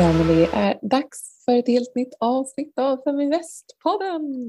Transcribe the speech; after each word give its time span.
Ja, 0.00 0.12
men 0.12 0.26
det 0.26 0.44
är 0.44 0.78
dags 0.82 1.44
för 1.44 1.52
ett 1.52 1.68
helt 1.68 1.94
nytt 1.94 2.14
avsnitt 2.20 2.78
av 2.78 3.02
Feminvest-podden. 3.04 4.42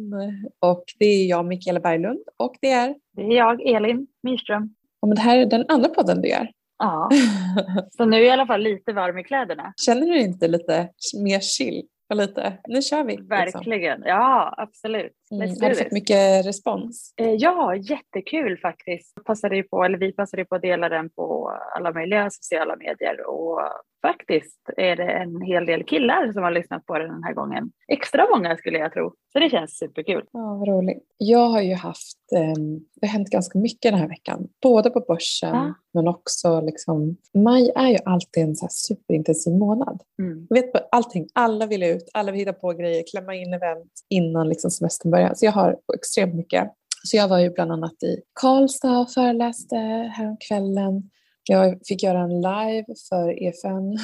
Och 0.60 0.84
det 1.00 1.06
är 1.06 1.26
jag, 1.26 1.46
Mikaela 1.46 1.80
Berglund, 1.80 2.20
och 2.38 2.56
det 2.62 2.72
är... 2.72 2.96
Det 3.16 3.22
är 3.22 3.38
jag, 3.38 3.62
Elin 3.62 4.08
Myrström. 4.24 4.76
Och 5.02 5.08
men 5.08 5.16
det 5.16 5.22
här 5.22 5.38
är 5.38 5.46
den 5.46 5.66
andra 5.68 5.90
podden 5.90 6.22
du 6.22 6.30
gör. 6.30 6.52
Ja, 6.80 7.10
så 7.98 8.06
nu 8.06 8.18
är 8.18 8.20
jag 8.20 8.28
i 8.28 8.32
alla 8.32 8.46
fall 8.48 8.62
lite 8.62 8.94
varm 8.94 9.18
i 9.18 9.24
kläderna. 9.24 9.74
Känner 9.86 10.08
du 10.08 10.20
inte 10.20 10.48
lite 10.48 10.90
mer 11.24 11.40
chill? 11.40 11.84
Och 12.10 12.16
lite, 12.16 12.54
nu 12.68 12.82
kör 12.82 13.04
vi. 13.04 13.12
liksom. 13.12 13.28
Verkligen, 13.28 14.04
ja 14.06 14.54
absolut. 14.58 15.21
Mm. 15.32 15.50
Har 15.62 15.70
du 15.70 15.76
fått 15.76 15.92
mycket 15.92 16.46
respons? 16.46 17.14
Eh, 17.18 17.34
Ja, 17.34 17.76
jättekul 17.76 18.58
faktiskt. 18.58 19.24
Passade 19.26 19.56
ju 19.56 19.64
på, 19.64 19.84
eller 19.84 19.98
vi 19.98 20.12
passade 20.14 20.46
på 20.46 20.56
att 20.56 20.62
dela 20.62 20.90
den 20.90 21.10
på 21.10 21.52
alla 21.76 21.92
möjliga 21.94 22.30
sociala 22.30 22.76
medier 22.76 23.30
och 23.30 23.60
faktiskt 24.02 24.60
är 24.78 24.96
det 24.96 25.04
en 25.12 25.42
hel 25.42 25.66
del 25.66 25.84
killar 25.84 26.32
som 26.34 26.44
har 26.44 26.52
lyssnat 26.52 26.86
på 26.86 26.98
den 27.00 27.10
den 27.10 27.24
här 27.24 27.34
gången. 27.34 27.72
Extra 27.88 28.28
många 28.36 28.58
skulle 28.58 28.78
jag 28.78 28.94
tro. 28.94 29.14
Så 29.34 29.40
det 29.40 29.50
känns 29.50 29.78
superkul. 29.78 30.24
Ja, 30.32 30.56
vad 30.60 30.68
roligt. 30.68 31.04
Jag 31.18 31.48
har 31.48 31.62
ju 31.62 31.74
haft, 31.74 32.18
ehm, 32.36 32.78
det 33.02 33.08
har 33.08 33.12
hänt 33.14 33.30
ganska 33.30 33.60
mycket 33.60 33.92
den 33.92 34.00
här 34.00 34.08
veckan. 34.08 34.48
Både 34.62 34.90
på 34.90 35.00
börsen 35.08 35.56
Ja. 35.56 35.74
men 35.94 36.08
också 36.08 36.62
liksom, 36.62 37.18
maj 37.34 37.72
är 37.76 37.88
ju 37.88 37.98
alltid 38.06 38.44
en 38.44 38.56
så 38.56 38.66
här 38.66 38.70
superintensiv 38.72 39.54
månad. 39.54 40.02
Mm. 40.22 40.48
Jag 40.50 40.62
vet 40.62 40.72
på 40.74 40.80
allting, 40.92 41.28
alla 41.34 41.66
vill 41.66 41.84
ut, 41.84 42.10
alla 42.14 42.32
vill 42.32 42.40
hitta 42.40 42.54
på 42.54 42.70
grejer, 42.74 43.04
klämma 43.12 43.36
in 43.36 43.54
event 43.54 43.92
innan 44.10 44.50
liksom 44.50 44.72
semestern 44.72 45.12
börjar. 45.12 45.21
Så 45.36 45.46
jag 45.46 45.52
har 45.52 45.78
extremt 45.96 46.36
mycket. 46.36 46.72
Så 47.04 47.18
jag 47.18 47.28
var 47.28 47.40
ju 47.40 47.50
bland 47.50 47.72
annat 47.72 48.04
i 48.04 48.22
Karlstad 48.34 49.00
och 49.00 49.12
föreläste 49.12 49.76
häromkvällen. 50.16 51.10
Jag 51.50 51.80
fick 51.88 52.04
göra 52.04 52.20
en 52.20 52.42
live 52.42 52.86
för 53.10 53.44
EFN 53.44 53.98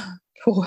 på, 0.45 0.65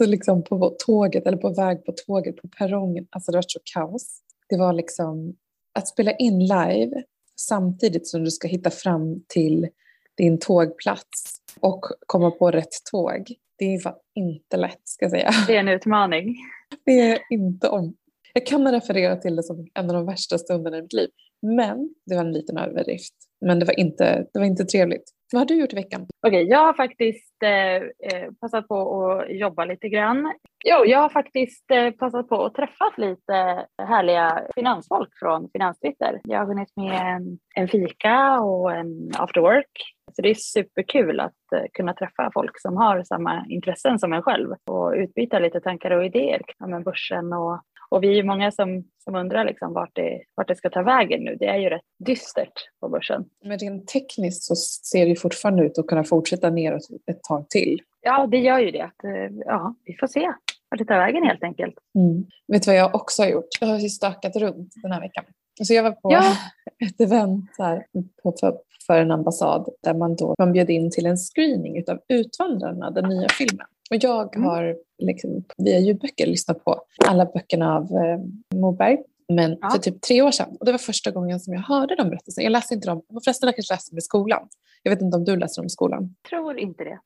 liksom 0.04 0.44
på 0.44 0.76
tåget, 0.78 1.26
eller 1.26 1.38
på 1.38 1.48
väg 1.48 1.84
på 1.84 1.92
tåget 2.06 2.36
på 2.36 2.48
perrongen. 2.48 3.06
Alltså 3.10 3.32
det 3.32 3.38
var 3.38 3.44
så 3.48 3.60
kaos. 3.74 4.20
Det 4.48 4.56
var 4.56 4.72
liksom 4.72 5.36
att 5.74 5.88
spela 5.88 6.12
in 6.12 6.38
live 6.40 7.02
samtidigt 7.40 8.08
som 8.08 8.24
du 8.24 8.30
ska 8.30 8.48
hitta 8.48 8.70
fram 8.70 9.24
till 9.28 9.68
din 10.16 10.38
tågplats 10.38 11.40
och 11.60 11.84
komma 12.06 12.30
på 12.30 12.50
rätt 12.50 12.84
tåg. 12.90 13.34
Det 13.58 13.78
fan 13.78 13.94
inte 14.14 14.56
lätt 14.56 14.80
ska 14.84 15.04
jag 15.04 15.10
säga. 15.10 15.30
Det 15.46 15.56
är 15.56 15.60
en 15.60 15.68
utmaning. 15.68 16.36
Det 16.84 17.00
är 17.00 17.18
inte 17.30 17.68
om. 17.68 17.94
Jag 18.36 18.46
kan 18.46 18.72
referera 18.72 19.16
till 19.16 19.36
det 19.36 19.42
som 19.42 19.66
en 19.74 19.90
av 19.90 19.96
de 19.96 20.06
värsta 20.06 20.38
stunderna 20.38 20.78
i 20.78 20.82
mitt 20.82 20.92
liv. 20.92 21.08
Men 21.42 21.94
det 22.06 22.14
var 22.14 22.24
en 22.24 22.32
liten 22.32 22.58
överdrift. 22.58 23.14
Men 23.46 23.58
det 23.58 23.66
var 23.66 23.80
inte, 23.80 24.26
det 24.32 24.38
var 24.38 24.46
inte 24.46 24.64
trevligt. 24.64 25.10
Vad 25.32 25.40
har 25.40 25.46
du 25.46 25.60
gjort 25.60 25.72
i 25.72 25.76
veckan? 25.76 26.06
Okej, 26.26 26.48
jag 26.48 26.58
har 26.58 26.72
faktiskt 26.72 27.42
eh, 27.42 27.74
eh, 27.74 28.32
passat 28.40 28.68
på 28.68 29.10
att 29.10 29.36
jobba 29.36 29.64
lite 29.64 29.88
grann. 29.88 30.32
Jo, 30.64 30.84
jag 30.86 30.98
har 30.98 31.08
faktiskt 31.08 31.70
eh, 31.70 31.90
passat 31.90 32.28
på 32.28 32.44
att 32.44 32.54
träffa 32.54 32.92
lite 32.96 33.66
härliga 33.82 34.42
finansfolk 34.54 35.08
från 35.18 35.48
Finanstwitter. 35.52 36.20
Jag 36.24 36.38
har 36.38 36.46
hunnit 36.46 36.76
med 36.76 37.16
en, 37.16 37.38
en 37.54 37.68
fika 37.68 38.40
och 38.40 38.72
en 38.72 39.10
after 39.18 39.40
work. 39.40 39.70
Så 40.12 40.22
det 40.22 40.30
är 40.30 40.34
superkul 40.34 41.20
att 41.20 41.52
eh, 41.54 41.62
kunna 41.72 41.94
träffa 41.94 42.30
folk 42.34 42.60
som 42.60 42.76
har 42.76 43.02
samma 43.02 43.46
intressen 43.48 43.98
som 43.98 44.12
en 44.12 44.22
själv 44.22 44.48
och 44.70 44.92
utbyta 44.96 45.38
lite 45.38 45.60
tankar 45.60 45.90
och 45.90 46.04
idéer 46.04 46.40
om 46.64 46.82
börsen 46.82 47.32
och 47.32 47.60
och 47.94 48.02
vi 48.02 48.08
är 48.08 48.14
ju 48.14 48.22
många 48.22 48.50
som, 48.50 48.84
som 49.04 49.14
undrar 49.14 49.44
liksom 49.44 49.72
vart, 49.72 49.90
det, 49.94 50.22
vart 50.34 50.48
det 50.48 50.56
ska 50.56 50.70
ta 50.70 50.82
vägen 50.82 51.24
nu. 51.24 51.36
Det 51.40 51.46
är 51.46 51.58
ju 51.58 51.68
rätt 51.68 51.82
dystert 52.06 52.52
på 52.80 52.88
börsen. 52.88 53.24
Men 53.44 53.58
rent 53.58 53.88
tekniskt 53.88 54.42
så 54.42 54.56
ser 54.90 55.06
det 55.06 55.16
fortfarande 55.16 55.64
ut 55.64 55.78
att 55.78 55.86
kunna 55.86 56.04
fortsätta 56.04 56.50
neråt 56.50 56.82
ett 57.10 57.22
tag 57.22 57.48
till. 57.48 57.80
Ja, 58.02 58.26
det 58.26 58.38
gör 58.38 58.58
ju 58.58 58.70
det. 58.70 58.90
Eh, 59.04 59.32
ja, 59.46 59.74
vi 59.84 59.96
får 60.00 60.06
se 60.06 60.32
vart 60.70 60.78
det 60.78 60.84
tar 60.84 60.98
vägen 60.98 61.24
helt 61.24 61.42
enkelt. 61.42 61.74
Mm. 61.94 62.24
Vet 62.48 62.62
du 62.62 62.70
vad 62.70 62.78
jag 62.78 62.94
också 62.94 63.22
har 63.22 63.28
gjort? 63.28 63.48
Jag 63.60 63.68
har 63.68 63.78
ju 63.78 63.88
stökat 63.88 64.36
runt 64.36 64.72
den 64.82 64.92
här 64.92 65.00
veckan. 65.00 65.24
Så 65.62 65.74
jag 65.74 65.82
var 65.82 65.92
på 65.92 66.12
Ja. 66.12 66.36
ett 66.86 67.00
event 67.00 67.50
här 67.58 67.86
på, 68.22 68.34
för, 68.40 68.58
för 68.86 69.00
en 69.00 69.10
ambassad 69.10 69.68
där 69.82 69.94
man 69.94 70.16
då 70.16 70.34
man 70.38 70.52
bjöd 70.52 70.70
in 70.70 70.90
till 70.90 71.06
en 71.06 71.16
screening 71.16 71.78
utav 71.78 71.98
Utvandrarna, 72.08 72.90
den 72.90 73.08
nya 73.08 73.28
filmen. 73.28 73.66
Och 73.90 73.96
jag 74.00 74.36
Mm. 74.36 74.48
har 74.48 74.76
liksom, 74.98 75.44
via 75.56 75.78
ljudböcker 75.78 76.26
lyssnat 76.26 76.64
på 76.64 76.80
alla 77.06 77.24
böckerna 77.24 77.76
av 77.76 77.82
eh, 77.82 78.20
Moberg. 78.58 78.98
Men 79.28 79.58
Ja. 79.60 79.70
för 79.70 79.78
typ 79.78 80.00
tre 80.00 80.22
år 80.22 80.30
sedan. 80.30 80.56
Och 80.60 80.66
det 80.66 80.72
var 80.72 80.78
första 80.78 81.10
gången 81.10 81.40
som 81.40 81.52
jag 81.54 81.60
hörde 81.60 81.96
de 81.96 82.08
berättelserna. 82.10 82.42
Jag 82.44 82.50
läste 82.52 82.74
inte 82.74 82.88
dem. 82.88 83.02
De 83.08 83.20
flesta 83.20 83.52
kanske 83.52 83.74
läste 83.74 83.90
dem 83.92 83.98
i 83.98 84.02
skolan. 84.02 84.48
Jag 84.82 84.90
vet 84.90 85.02
inte 85.02 85.16
om 85.16 85.24
du 85.24 85.36
läste 85.36 85.60
dem 85.60 85.66
i 85.66 85.70
skolan. 85.70 86.14
Tror 86.30 86.58
inte 86.58 86.84
det. 86.84 86.98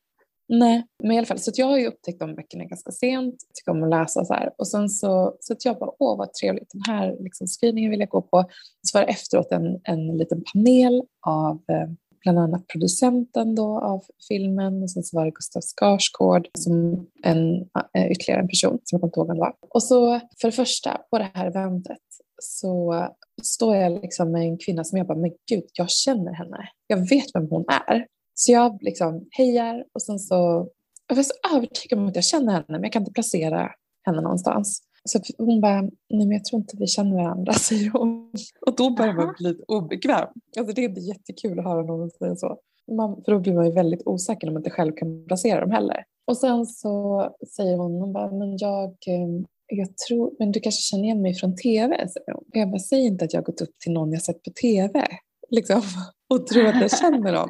Nej, 0.51 0.83
men 1.03 1.11
i 1.11 1.17
alla 1.17 1.25
fall. 1.27 1.39
Så 1.39 1.51
jag 1.55 1.65
har 1.65 1.77
ju 1.77 1.87
upptäckt 1.87 2.19
de 2.19 2.35
böckerna 2.35 2.63
ganska 2.63 2.91
sent. 2.91 3.35
Tycker 3.53 3.71
om 3.71 3.83
att 3.83 3.89
läsa 3.89 4.25
så 4.25 4.33
här. 4.33 4.51
Och 4.57 4.67
sen 4.67 4.89
så, 4.89 5.35
så 5.39 5.53
att 5.53 5.65
jag 5.65 5.77
bara, 5.79 5.91
åh 5.99 6.17
vad 6.17 6.33
trevligt, 6.33 6.69
den 6.73 6.81
här 6.95 7.17
liksom, 7.19 7.47
screeningen 7.47 7.91
vill 7.91 7.99
jag 7.99 8.09
gå 8.09 8.21
på. 8.21 8.45
Så 8.87 8.97
var 8.99 9.05
det 9.05 9.11
efteråt 9.11 9.51
en, 9.51 9.79
en 9.83 10.17
liten 10.17 10.43
panel 10.53 11.03
av 11.27 11.55
eh, 11.71 11.89
bland 12.21 12.39
annat 12.39 12.67
producenten 12.67 13.55
då 13.55 13.79
av 13.79 14.01
filmen 14.27 14.83
och 14.83 14.91
sen 14.91 15.03
så 15.03 15.17
var 15.17 15.25
det 15.25 15.31
Gustav 15.31 15.61
Skarsgård 15.61 16.47
som 16.57 17.05
en, 17.23 17.55
eh, 17.93 18.11
ytterligare 18.11 18.41
en 18.41 18.47
person 18.47 18.79
som 18.83 18.99
jag 18.99 19.01
kommer 19.01 19.07
inte 19.07 19.19
ihåg 19.19 19.27
vem 19.27 19.35
det 19.35 19.41
var. 19.41 19.55
Och 19.69 19.83
så 19.83 20.19
för 20.41 20.47
det 20.47 20.51
första 20.51 21.01
på 21.09 21.17
det 21.17 21.31
här 21.33 21.47
eventet 21.47 21.97
så 22.41 23.07
står 23.43 23.75
jag 23.75 24.01
liksom 24.01 24.31
med 24.31 24.41
en 24.41 24.57
kvinna 24.57 24.83
som 24.83 24.97
jag 24.97 25.07
bara, 25.07 25.17
men 25.17 25.31
gud, 25.49 25.63
jag 25.73 25.89
känner 25.89 26.33
henne. 26.33 26.69
Jag 26.87 27.09
vet 27.09 27.25
vem 27.33 27.47
hon 27.49 27.65
är. 27.87 28.05
Så 28.33 28.51
jag 28.51 28.77
liksom 28.81 29.27
hejar 29.31 29.85
och 29.93 30.01
sen 30.01 30.19
så, 30.19 30.67
jag 31.07 31.15
var 31.15 31.23
så 31.23 31.33
övertygad 31.55 31.99
om 31.99 32.07
att 32.07 32.15
jag 32.15 32.23
känner 32.23 32.53
henne 32.53 32.65
men 32.67 32.83
jag 32.83 32.93
kan 32.93 33.01
inte 33.01 33.13
placera 33.13 33.71
henne 34.05 34.21
någonstans. 34.21 34.81
Så 35.03 35.19
hon 35.37 35.61
bara, 35.61 35.81
nej 35.81 35.91
men 36.09 36.31
jag 36.31 36.45
tror 36.45 36.61
inte 36.61 36.77
vi 36.79 36.87
känner 36.87 37.15
varandra, 37.15 37.53
säger 37.67 37.89
hon. 37.89 38.31
Och 38.67 38.75
då 38.75 38.89
börjar 38.89 39.13
man 39.13 39.35
bli 39.37 39.49
lite 39.49 39.63
obekväm. 39.67 40.27
Alltså 40.57 40.73
det 40.73 40.81
är 40.81 40.89
inte 40.89 41.01
jättekul 41.01 41.59
att 41.59 41.65
höra 41.65 41.83
någon 41.83 42.09
säga 42.09 42.35
så. 42.35 42.57
Man, 42.91 43.23
för 43.25 43.31
då 43.31 43.39
blir 43.39 43.53
man 43.53 43.65
ju 43.65 43.71
väldigt 43.71 44.01
osäker 44.05 44.47
om 44.47 44.53
man 44.53 44.59
inte 44.59 44.69
själv 44.69 44.93
kan 44.95 45.25
placera 45.25 45.61
dem 45.61 45.71
heller. 45.71 46.03
Och 46.27 46.37
sen 46.37 46.65
så 46.65 47.23
säger 47.55 47.77
hon, 47.77 47.91
hon 47.91 48.13
bara, 48.13 48.31
men 48.31 48.57
jag, 48.57 48.89
eh, 48.89 49.43
jag 49.67 49.97
tror, 49.97 50.31
men 50.39 50.51
du 50.51 50.59
kanske 50.59 50.81
känner 50.81 51.03
igen 51.03 51.21
mig 51.21 51.33
från 51.33 51.55
tv? 51.55 52.07
säger 52.09 52.33
hon. 52.33 52.43
Jag 52.51 52.71
bara, 52.71 52.79
säg 52.79 53.05
inte 53.05 53.25
att 53.25 53.33
jag 53.33 53.41
har 53.41 53.45
gått 53.45 53.61
upp 53.61 53.79
till 53.83 53.91
någon 53.91 54.11
jag 54.11 54.21
sett 54.21 54.43
på 54.43 54.51
tv. 54.61 55.07
Liksom. 55.49 55.81
Och 56.29 56.47
tror 56.47 56.65
att 56.65 56.81
jag 56.81 56.99
känner 56.99 57.33
dem. 57.33 57.49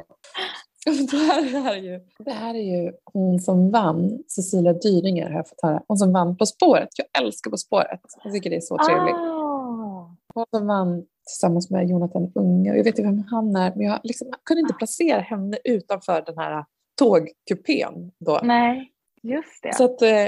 Det 1.10 1.16
här, 1.16 1.72
är 1.76 1.82
ju, 1.82 2.00
det 2.18 2.30
här 2.30 2.54
är 2.54 2.82
ju 2.84 2.92
hon 3.04 3.40
som 3.40 3.70
vann, 3.70 4.22
Cecilia 4.28 4.72
Dyringer 4.72 5.30
har 5.30 5.36
jag 5.36 5.48
fått 5.48 5.62
höra. 5.62 5.82
Hon 5.88 5.98
som 5.98 6.12
vann 6.12 6.36
På 6.36 6.46
spåret. 6.46 6.88
Jag 6.96 7.22
älskar 7.22 7.50
På 7.50 7.56
spåret. 7.56 8.00
Jag 8.24 8.32
tycker 8.32 8.50
det 8.50 8.56
är 8.56 8.60
så 8.60 8.78
trevligt. 8.78 9.14
Ah, 9.14 10.16
Hon 10.34 10.46
som 10.50 10.66
vann 10.66 11.04
tillsammans 11.26 11.70
med 11.70 11.88
Jonathan 11.88 12.32
Unge. 12.34 12.70
Och 12.70 12.76
Jag 12.78 12.84
vet 12.84 12.98
inte 12.98 13.02
vem 13.02 13.24
han 13.30 13.56
är, 13.56 13.72
men 13.76 13.86
jag, 13.86 14.00
liksom, 14.02 14.28
jag 14.30 14.44
kunde 14.44 14.60
inte 14.60 14.74
placera 14.74 15.20
henne 15.20 15.58
utanför 15.64 16.22
den 16.26 16.38
här 16.38 16.64
tågkupén. 16.98 18.12
Då. 18.18 18.40
nej, 18.42 18.92
just 19.22 19.62
det. 19.62 19.74
Så 19.74 19.84
att, 19.84 20.02
eh, 20.02 20.26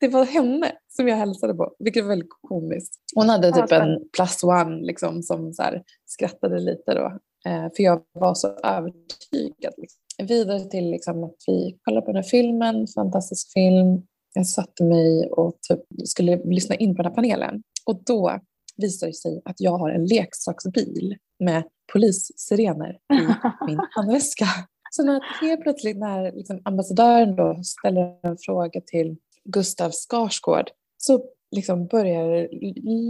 det 0.00 0.08
var 0.08 0.24
henne 0.24 0.72
som 0.88 1.08
jag 1.08 1.16
hälsade 1.16 1.54
på, 1.54 1.74
vilket 1.78 2.04
var 2.04 2.08
väldigt 2.08 2.30
komiskt. 2.40 2.94
Hon 3.14 3.28
hade 3.28 3.52
typ 3.52 3.72
en 3.72 4.08
plus 4.16 4.42
one 4.44 4.80
liksom, 4.80 5.22
som 5.22 5.52
så 5.52 5.62
här, 5.62 5.82
skrattade 6.06 6.60
lite 6.60 6.94
då. 6.94 7.18
Eh, 7.46 7.68
för 7.76 7.82
jag 7.82 8.02
var 8.12 8.34
så 8.34 8.48
övertygad. 8.48 9.74
Liksom. 9.76 10.26
Vidare 10.26 10.60
till 10.60 10.90
liksom, 10.90 11.24
att 11.24 11.36
vi 11.46 11.78
kollade 11.82 12.06
på 12.06 12.12
den 12.12 12.22
här 12.22 12.30
filmen, 12.30 12.86
fantastisk 12.86 13.52
film. 13.52 14.02
Jag 14.34 14.46
satte 14.46 14.84
mig 14.84 15.26
och 15.26 15.58
typ 15.68 15.80
skulle 16.04 16.44
lyssna 16.44 16.74
in 16.74 16.96
på 16.96 17.02
den 17.02 17.10
här 17.10 17.16
panelen. 17.16 17.62
Och 17.86 18.02
då 18.04 18.40
visade 18.76 19.12
det 19.12 19.16
sig 19.16 19.42
att 19.44 19.60
jag 19.60 19.78
har 19.78 19.90
en 19.90 20.06
leksaksbil 20.06 21.16
med 21.44 21.62
polissirener 21.92 22.90
i 22.90 23.26
min 23.66 23.80
handväska. 23.90 24.46
Så 24.90 25.04
när 25.04 25.20
helt 25.40 25.62
plötsligt 25.62 25.98
när 25.98 26.32
liksom 26.32 26.62
ambassadören 26.64 27.36
då 27.36 27.60
ställer 27.64 28.26
en 28.26 28.36
fråga 28.38 28.80
till 28.86 29.16
Gustav 29.44 29.90
Skarsgård 29.90 30.70
så 30.96 31.24
liksom 31.50 31.86
börjar 31.86 32.28
det 32.28 32.48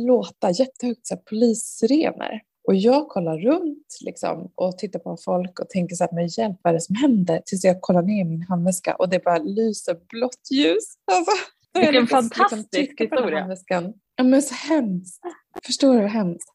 låta 0.07 0.51
jättehögt 0.51 1.07
så 1.07 1.15
här, 1.15 1.23
polissirener. 1.23 2.43
Och 2.65 2.75
jag 2.75 3.09
kollar 3.09 3.39
runt 3.39 3.87
liksom, 4.01 4.53
och 4.55 4.79
tittar 4.79 4.99
på 4.99 5.17
folk 5.25 5.61
och 5.61 5.69
tänker 5.69 5.97
så 5.97 6.05
här, 6.05 6.11
men 6.13 6.29
hjälp 6.29 6.57
vad 6.63 6.71
är 6.71 6.75
det 6.75 6.81
som 6.81 6.95
händer? 6.95 7.43
Tills 7.47 7.65
jag 7.65 7.81
kollar 7.81 8.03
ner 8.03 8.25
min 8.25 8.43
handväska 8.43 8.95
och 8.95 9.09
det 9.09 9.25
bara 9.25 9.39
lyser 9.39 9.97
blått 10.09 10.51
ljus. 10.51 10.95
Alltså, 11.13 11.33
Vilken 11.75 12.07
fantastisk 12.07 12.71
trycka 12.71 13.07
på 13.07 13.31
den 13.31 13.43
här 13.43 13.51
historia. 13.51 13.93
Ja 14.17 14.25
men 14.25 14.43
så 14.43 14.55
hemskt. 14.55 15.21
Förstår 15.67 15.95
du 15.95 16.01
hur 16.01 16.09
hemskt? 16.09 16.49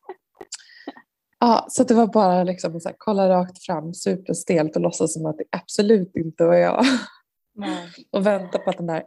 Ja, 1.39 1.65
så 1.69 1.83
det 1.83 1.93
var 1.93 2.07
bara 2.07 2.43
liksom 2.43 2.79
så 2.79 2.89
här, 2.89 2.95
kolla 2.99 3.29
rakt 3.29 3.65
fram, 3.65 3.93
superstelt 3.93 4.75
och 4.75 4.81
låtsas 4.81 5.13
som 5.13 5.25
att 5.25 5.37
det 5.37 5.43
absolut 5.51 6.15
inte 6.15 6.43
var 6.43 6.55
jag. 6.55 6.85
Nej. 7.55 7.89
Och 8.11 8.25
vänta 8.25 8.57
på 8.57 8.69
att 8.69 8.77
den 8.77 8.87
där 8.87 9.03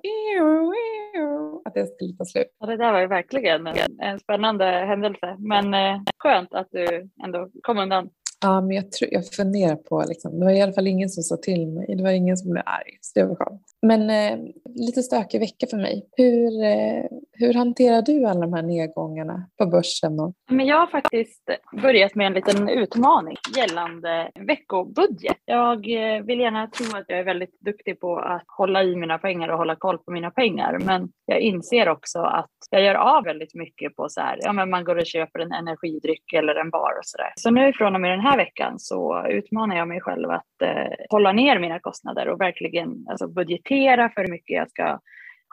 att 1.65 1.75
det 1.75 1.87
skulle 1.87 2.17
ta 2.17 2.25
slut. 2.25 2.57
Ja, 2.61 2.67
det 2.67 2.77
där 2.77 2.93
var 2.93 3.01
ju 3.01 3.07
verkligen 3.07 3.67
en, 3.67 4.01
en 4.01 4.21
spännande 4.21 4.65
händelse. 4.65 5.37
Men 5.39 5.75
eh, 5.75 6.03
skönt 6.19 6.55
att 6.55 6.69
du 6.71 7.09
ändå 7.25 7.49
kom 7.63 7.79
undan. 7.79 8.11
Ja, 8.43 8.61
men 8.61 8.77
jag, 8.77 8.93
tror, 8.93 9.11
jag 9.13 9.27
funderar 9.27 9.77
på, 9.77 10.05
liksom, 10.09 10.39
det 10.39 10.45
var 10.45 10.53
i 10.53 10.61
alla 10.61 10.73
fall 10.73 10.87
ingen 10.87 11.11
som 11.11 11.23
sa 11.23 11.37
till 11.37 11.69
mig, 11.69 11.97
det 11.97 12.03
var 12.03 12.11
ingen 12.11 12.37
som 12.37 12.51
blev 12.51 12.63
arg, 12.67 12.99
så 13.01 13.21
det 13.21 13.27
var 13.27 13.35
skönt. 13.35 13.63
Men 13.83 14.11
eh, 14.11 14.39
lite 14.75 15.03
stökig 15.03 15.41
vecka 15.41 15.67
för 15.71 15.77
mig. 15.77 16.09
Hur, 16.17 16.65
eh, 16.65 17.05
hur 17.41 17.55
hanterar 17.55 18.03
du 18.03 18.25
alla 18.25 18.41
de 18.41 18.53
här 18.53 18.63
nedgångarna 18.63 19.47
på 19.59 19.67
börsen? 19.67 20.21
Och... 20.21 20.35
Men 20.51 20.67
jag 20.67 20.77
har 20.77 20.87
faktiskt 20.87 21.51
börjat 21.83 22.15
med 22.15 22.27
en 22.27 22.33
liten 22.33 22.69
utmaning 22.69 23.37
gällande 23.57 24.31
veckobudget. 24.41 25.37
Jag 25.45 25.77
eh, 25.77 26.23
vill 26.23 26.41
gärna 26.41 26.67
tro 26.67 26.99
att 26.99 27.05
jag 27.09 27.19
är 27.19 27.25
väldigt 27.25 27.61
duktig 27.61 28.01
på 28.01 28.19
att 28.19 28.45
hålla 28.47 28.83
i 28.85 28.97
mina 28.97 29.19
pengar 29.19 29.49
och 29.49 29.59
hålla 29.59 29.77
koll 29.77 29.99
på 29.99 30.11
mina 30.11 30.31
pengar. 30.31 30.79
Men 30.79 31.09
jag 31.27 31.41
inser 31.41 31.89
också 31.89 32.19
att 32.19 32.51
jag 32.71 32.83
gör 32.83 32.95
av 32.95 33.25
väldigt 33.25 33.55
mycket 33.55 33.97
på 33.97 34.09
så 34.09 34.21
här, 34.21 34.39
ja 34.43 34.53
men 34.53 34.71
man 34.71 34.85
går 34.85 34.97
och 34.97 35.07
köper 35.07 35.39
en 35.39 35.53
energidryck 35.53 36.33
eller 36.33 36.55
en 36.55 36.71
bar 36.71 36.99
och 36.99 37.05
så 37.05 37.17
där. 37.19 37.33
Så 37.37 37.51
nu 37.51 37.73
från 37.73 37.95
och 37.95 38.01
med 38.01 38.11
den 38.11 38.21
här 38.21 38.37
veckan 38.37 38.79
så 38.79 39.27
utmanar 39.29 39.77
jag 39.77 39.89
mig 39.89 40.01
själv 40.01 40.31
att 40.31 40.63
eh, 40.63 41.07
hålla 41.11 41.33
ner 41.33 41.59
mina 41.59 41.79
kostnader 41.79 42.29
och 42.29 42.41
verkligen 42.41 43.07
alltså, 43.11 43.29
budgetera 43.29 44.09
för 44.09 44.21
hur 44.21 44.31
mycket 44.31 44.57
jag 44.57 44.71
ska 44.71 44.99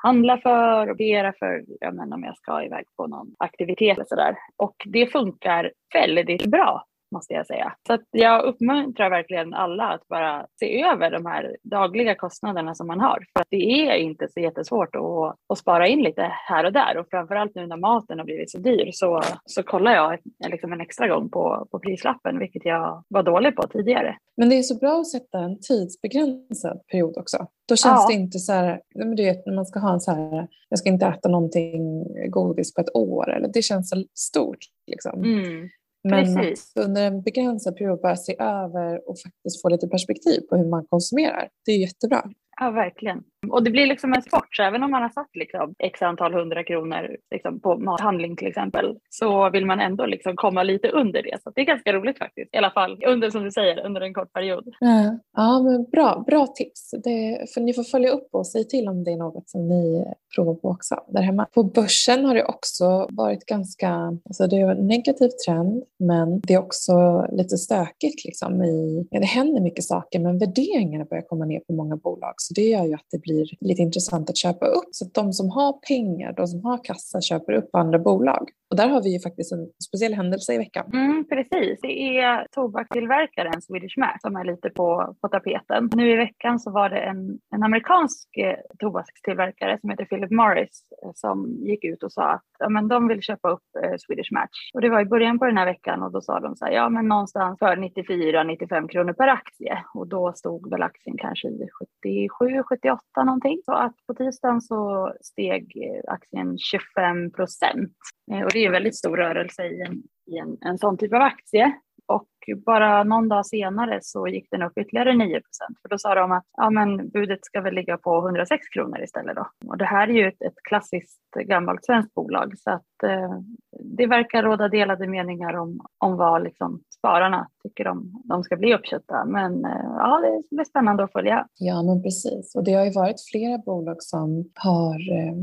handla 0.03 0.37
för 0.37 0.89
och 0.89 0.97
begära 0.97 1.33
för 1.39 1.63
jag 1.79 1.95
menar 1.95 2.17
om 2.17 2.23
jag 2.23 2.37
ska 2.37 2.63
iväg 2.63 2.85
på 2.97 3.07
någon 3.07 3.35
aktivitet. 3.39 3.97
Och, 3.97 4.07
så 4.07 4.15
där. 4.15 4.35
och 4.57 4.75
det 4.85 5.07
funkar 5.07 5.71
väldigt 5.93 6.45
bra 6.45 6.85
måste 7.11 7.33
jag 7.33 7.47
säga. 7.47 7.73
Så 7.87 7.97
jag 8.11 8.43
uppmuntrar 8.43 9.09
verkligen 9.09 9.53
alla 9.53 9.83
att 9.83 10.07
bara 10.07 10.45
se 10.59 10.83
över 10.83 11.11
de 11.11 11.25
här 11.25 11.57
dagliga 11.63 12.15
kostnaderna 12.15 12.75
som 12.75 12.87
man 12.87 12.99
har. 12.99 13.25
För 13.33 13.41
att 13.41 13.47
det 13.49 13.89
är 13.89 13.95
inte 13.95 14.27
så 14.29 14.39
jättesvårt 14.39 14.95
att, 14.95 15.35
att 15.49 15.57
spara 15.57 15.87
in 15.87 16.03
lite 16.03 16.21
här 16.21 16.63
och 16.63 16.73
där 16.73 16.97
och 16.97 17.07
framförallt 17.09 17.55
nu 17.55 17.67
när 17.67 17.77
maten 17.77 18.17
har 18.17 18.25
blivit 18.25 18.51
så 18.51 18.57
dyr 18.57 18.89
så, 18.93 19.21
så 19.45 19.63
kollar 19.63 19.91
jag 19.91 20.19
liksom 20.47 20.73
en 20.73 20.81
extra 20.81 21.07
gång 21.07 21.29
på, 21.29 21.67
på 21.71 21.79
prislappen, 21.79 22.39
vilket 22.39 22.65
jag 22.65 23.03
var 23.07 23.23
dålig 23.23 23.55
på 23.55 23.67
tidigare. 23.67 24.17
Men 24.37 24.49
det 24.49 24.57
är 24.57 24.61
så 24.63 24.75
bra 24.75 24.99
att 24.99 25.07
sätta 25.07 25.39
en 25.39 25.59
tidsbegränsad 25.59 26.81
period 26.91 27.17
också. 27.17 27.47
Då 27.67 27.75
känns 27.75 28.01
ja. 28.01 28.07
det 28.07 28.13
inte 28.13 28.39
så 28.39 28.53
här, 28.53 28.81
du 28.95 29.23
vet, 29.23 29.45
när 29.45 29.55
man 29.55 29.65
ska 29.65 29.79
ha 29.79 29.93
en 29.93 29.99
så 29.99 30.11
här, 30.11 30.47
jag 30.69 30.79
ska 30.79 30.89
inte 30.89 31.05
äta 31.05 31.29
någonting 31.29 32.03
godis 32.29 32.73
på 32.73 32.81
ett 32.81 32.95
år, 32.95 33.29
eller 33.29 33.47
det 33.53 33.61
känns 33.61 33.89
så 33.89 34.03
stort. 34.15 34.57
Liksom. 34.87 35.23
Mm. 35.23 35.69
Men 36.03 36.35
Precis. 36.35 36.71
under 36.75 37.07
en 37.07 37.21
begränsad 37.21 37.75
period 37.75 38.01
bara 38.01 38.15
se 38.15 38.35
över 38.39 39.09
och 39.09 39.15
faktiskt 39.19 39.61
få 39.61 39.69
lite 39.69 39.87
perspektiv 39.87 40.39
på 40.49 40.57
hur 40.57 40.69
man 40.69 40.85
konsumerar. 40.89 41.49
Det 41.65 41.71
är 41.71 41.77
jättebra. 41.77 42.23
Ja, 42.59 42.71
verkligen. 42.71 43.23
Och 43.51 43.63
det 43.63 43.71
blir 43.71 43.87
liksom 43.87 44.13
en 44.13 44.21
sport, 44.21 44.55
så 44.55 44.63
även 44.63 44.83
om 44.83 44.91
man 44.91 45.01
har 45.01 45.09
satt 45.09 45.35
liksom 45.35 45.75
x 45.79 46.01
antal 46.01 46.33
hundra 46.33 46.63
kronor 46.63 47.17
liksom 47.31 47.59
på 47.59 47.77
mathandling 47.77 48.35
till 48.35 48.47
exempel, 48.47 48.97
så 49.09 49.49
vill 49.49 49.65
man 49.65 49.79
ändå 49.79 50.05
liksom 50.05 50.35
komma 50.35 50.63
lite 50.63 50.89
under 50.89 51.23
det. 51.23 51.41
Så 51.43 51.51
det 51.55 51.61
är 51.61 51.65
ganska 51.65 51.93
roligt 51.93 52.17
faktiskt, 52.17 52.55
i 52.55 52.57
alla 52.57 52.71
fall 52.71 53.03
under, 53.07 53.29
som 53.29 53.43
du 53.43 53.51
säger, 53.51 53.85
under 53.85 54.01
en 54.01 54.13
kort 54.13 54.33
period. 54.33 54.63
Ja, 54.79 55.19
ja 55.33 55.63
men 55.63 55.83
bra, 55.83 56.23
bra 56.27 56.47
tips. 56.47 56.91
Det, 57.03 57.45
för 57.53 57.61
ni 57.61 57.73
får 57.73 57.83
följa 57.83 58.09
upp 58.09 58.27
och 58.31 58.47
säga 58.47 58.63
till 58.63 58.87
om 58.87 59.03
det 59.03 59.11
är 59.11 59.17
något 59.17 59.49
som 59.49 59.67
ni 59.67 60.05
provar 60.35 60.53
på 60.53 60.69
också 60.69 60.95
där 61.07 61.21
hemma. 61.21 61.45
På 61.53 61.63
börsen 61.63 62.25
har 62.25 62.35
det 62.35 62.43
också 62.45 63.07
varit 63.09 63.45
ganska, 63.45 63.89
alltså 64.25 64.47
det 64.47 64.57
är 64.57 64.71
en 64.71 64.87
negativ 64.87 65.29
trend, 65.45 65.83
men 65.99 66.39
det 66.39 66.53
är 66.53 66.59
också 66.59 67.25
lite 67.31 67.57
stökigt 67.57 68.25
liksom 68.25 68.63
i, 68.63 69.07
ja, 69.11 69.19
det 69.19 69.25
händer 69.25 69.61
mycket 69.61 69.83
saker, 69.83 70.19
men 70.19 70.39
värderingarna 70.39 71.05
börjar 71.05 71.23
komma 71.23 71.45
ner 71.45 71.59
på 71.59 71.73
många 71.73 71.95
bolag, 71.95 72.33
så 72.37 72.53
det 72.53 72.61
gör 72.61 72.85
ju 72.85 72.93
att 72.93 73.05
det 73.11 73.19
blir 73.27 73.47
lite 73.59 73.81
intressant 73.81 74.29
att 74.29 74.37
köpa 74.37 74.65
upp. 74.65 74.89
Så 74.91 75.05
att 75.05 75.13
de 75.13 75.33
som 75.33 75.49
har 75.49 75.73
pengar, 75.73 76.33
de 76.33 76.47
som 76.47 76.63
har 76.63 76.83
kassa, 76.83 77.21
köper 77.21 77.53
upp 77.53 77.75
andra 77.75 77.99
bolag. 77.99 78.49
Och 78.69 78.75
där 78.77 78.89
har 78.89 79.01
vi 79.03 79.13
ju 79.13 79.19
faktiskt 79.19 79.51
en 79.51 79.67
speciell 79.87 80.13
händelse 80.13 80.53
i 80.53 80.57
veckan. 80.57 80.85
Mm, 80.93 81.25
precis, 81.27 81.79
det 81.81 82.19
är 82.19 82.47
tobakstillverkaren 82.51 83.61
Swedish 83.61 83.97
Match 83.97 84.21
som 84.21 84.35
är 84.35 84.43
lite 84.43 84.69
på, 84.69 85.15
på 85.21 85.27
tapeten. 85.27 85.89
Nu 85.95 86.11
i 86.11 86.15
veckan 86.15 86.59
så 86.59 86.71
var 86.71 86.89
det 86.89 86.99
en, 86.99 87.39
en 87.55 87.63
amerikansk 87.63 88.37
eh, 88.37 88.57
tobakstillverkare 88.79 89.77
som 89.81 89.89
heter 89.89 90.05
Philip 90.05 90.31
Morris 90.31 90.83
eh, 91.03 91.11
som 91.15 91.57
gick 91.69 91.83
ut 91.83 92.03
och 92.03 92.11
sa 92.11 92.23
att 92.23 92.45
ja, 92.59 92.69
men 92.69 92.87
de 92.87 93.07
vill 93.07 93.21
köpa 93.21 93.49
upp 93.49 93.67
eh, 93.83 93.95
Swedish 93.97 94.31
Match. 94.31 94.71
Och 94.73 94.81
det 94.81 94.89
var 94.89 95.01
i 95.01 95.05
början 95.05 95.39
på 95.39 95.45
den 95.45 95.57
här 95.57 95.65
veckan 95.65 96.03
och 96.03 96.11
då 96.11 96.21
sa 96.21 96.39
de 96.39 96.55
så 96.55 96.65
här, 96.65 96.71
ja 96.71 96.89
men 96.89 97.07
någonstans 97.07 97.59
för 97.59 97.75
94-95 97.75 98.87
kronor 98.87 99.13
per 99.13 99.27
aktie. 99.27 99.83
Och 99.93 100.07
då 100.07 100.33
stod 100.33 100.69
väl 100.69 100.83
aktien 100.83 101.17
kanske 101.17 101.47
i 101.47 101.67
77-78 102.05 102.97
någonting. 103.25 103.61
Så 103.65 103.73
att 103.73 103.95
på 104.07 104.13
tisdagen 104.13 104.61
så 104.61 105.13
steg 105.21 105.63
eh, 105.77 106.13
aktien 106.13 106.57
25 106.57 107.31
procent. 107.31 107.93
Eh, 108.31 108.41
och 108.41 108.49
det 108.53 108.59
är 108.59 108.65
en 108.65 108.71
väldigt 108.71 108.95
stor 108.95 109.17
rörelse 109.17 109.63
i 109.63 109.81
en, 109.81 110.03
i 110.25 110.37
en, 110.37 110.57
en 110.61 110.77
sån 110.77 110.97
typ 110.97 111.13
av 111.13 111.21
aktie. 111.21 111.73
Och 112.07 112.29
bara 112.65 113.03
någon 113.03 113.27
dag 113.27 113.45
senare 113.45 113.99
så 114.01 114.27
gick 114.27 114.47
den 114.51 114.61
upp 114.61 114.77
ytterligare 114.77 115.11
9% 115.11 115.41
För 115.81 115.89
då 115.89 115.97
sa 115.97 116.15
de 116.15 116.31
att 116.31 116.45
ja, 116.57 116.69
men 116.69 117.09
budet 117.09 117.45
ska 117.45 117.61
väl 117.61 117.73
ligga 117.73 117.97
på 117.97 118.17
106 118.17 118.67
kronor 118.67 119.03
istället. 119.03 119.35
Då. 119.35 119.47
Och 119.67 119.77
det 119.77 119.85
här 119.85 120.07
är 120.07 120.13
ju 120.13 120.27
ett, 120.27 120.41
ett 120.41 120.63
klassiskt 120.63 121.33
gammalt 121.45 121.85
svenskt 121.85 122.13
bolag 122.13 122.57
så 122.57 122.71
att 122.71 123.03
eh, 123.03 123.39
det 123.79 124.07
verkar 124.07 124.43
råda 124.43 124.67
delade 124.67 125.07
meningar 125.07 125.53
om, 125.53 125.79
om 125.97 126.17
vad 126.17 126.43
liksom, 126.43 126.81
spararna 126.97 127.49
tycker 127.63 127.87
om 127.87 128.21
de 128.25 128.43
ska 128.43 128.55
bli 128.55 128.75
uppköpta. 128.75 129.25
Men 129.25 129.65
eh, 129.65 129.85
ja, 129.97 130.21
det 130.21 130.55
blir 130.55 130.65
spännande 130.65 131.03
att 131.03 131.11
följa. 131.11 131.47
Ja, 131.57 131.83
men 131.83 132.03
precis. 132.03 132.55
Och 132.55 132.63
det 132.63 132.73
har 132.73 132.85
ju 132.85 132.91
varit 132.91 133.29
flera 133.31 133.57
bolag 133.57 134.03
som 134.03 134.49
har 134.55 135.17
eh, 135.17 135.35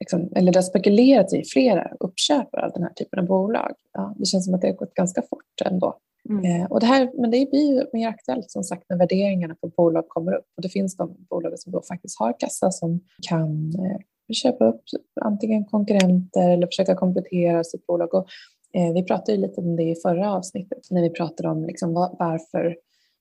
liksom, 0.00 0.28
eller 0.36 0.52
det 0.52 0.58
har 0.58 0.62
spekulerats 0.62 1.34
i 1.34 1.44
flera 1.44 1.92
uppköpare 2.00 2.66
av 2.66 2.72
den 2.72 2.82
här 2.82 2.92
typen 2.92 3.18
av 3.18 3.26
bolag. 3.26 3.72
Ja, 3.92 4.14
det 4.18 4.26
känns 4.26 4.44
som 4.44 4.54
att 4.54 4.60
det 4.60 4.68
har 4.68 4.74
gått 4.74 4.94
ganska 4.94 5.22
fort 5.22 5.60
ändå. 5.64 5.98
Mm. 6.28 6.44
Eh, 6.44 6.66
och 6.66 6.80
det 6.80 6.86
här, 6.86 7.10
men 7.20 7.30
det 7.30 7.50
blir 7.50 7.74
ju 7.74 7.86
mer 7.92 8.08
aktuellt 8.08 8.50
som 8.50 8.64
sagt 8.64 8.84
när 8.88 8.98
värderingarna 8.98 9.54
på 9.60 9.68
bolag 9.68 10.08
kommer 10.08 10.32
upp. 10.32 10.46
Och 10.56 10.62
det 10.62 10.68
finns 10.68 10.96
de 10.96 11.16
bolag 11.30 11.58
som 11.58 11.72
då 11.72 11.82
faktiskt 11.82 12.18
har 12.18 12.40
kassa 12.40 12.70
som 12.70 13.00
kan 13.28 13.72
eh, 13.74 14.34
köpa 14.34 14.64
upp 14.64 14.82
antingen 15.20 15.64
konkurrenter 15.64 16.50
eller 16.50 16.66
försöka 16.66 16.94
komplettera 16.94 17.64
sitt 17.64 17.86
bolag. 17.86 18.14
Och, 18.14 18.26
eh, 18.74 18.92
vi 18.92 19.02
pratade 19.02 19.32
ju 19.32 19.38
lite 19.38 19.60
om 19.60 19.76
det 19.76 19.82
i 19.82 19.94
förra 19.94 20.32
avsnittet 20.32 20.90
när 20.90 21.02
vi 21.02 21.10
pratade 21.10 21.48
om 21.48 21.64
liksom, 21.64 21.94
var, 21.94 22.16
varför, 22.18 22.76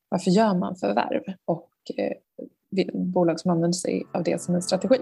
varför 0.09 0.31
gör 0.31 0.55
man 0.55 0.75
förvärv 0.75 1.23
och 1.45 1.69
eh, 1.97 2.13
bolag 2.93 3.39
som 3.39 3.51
använder 3.51 3.75
sig 3.75 4.03
av 4.13 4.23
det 4.23 4.41
som 4.41 4.55
en 4.55 4.61
strategi. 4.61 4.99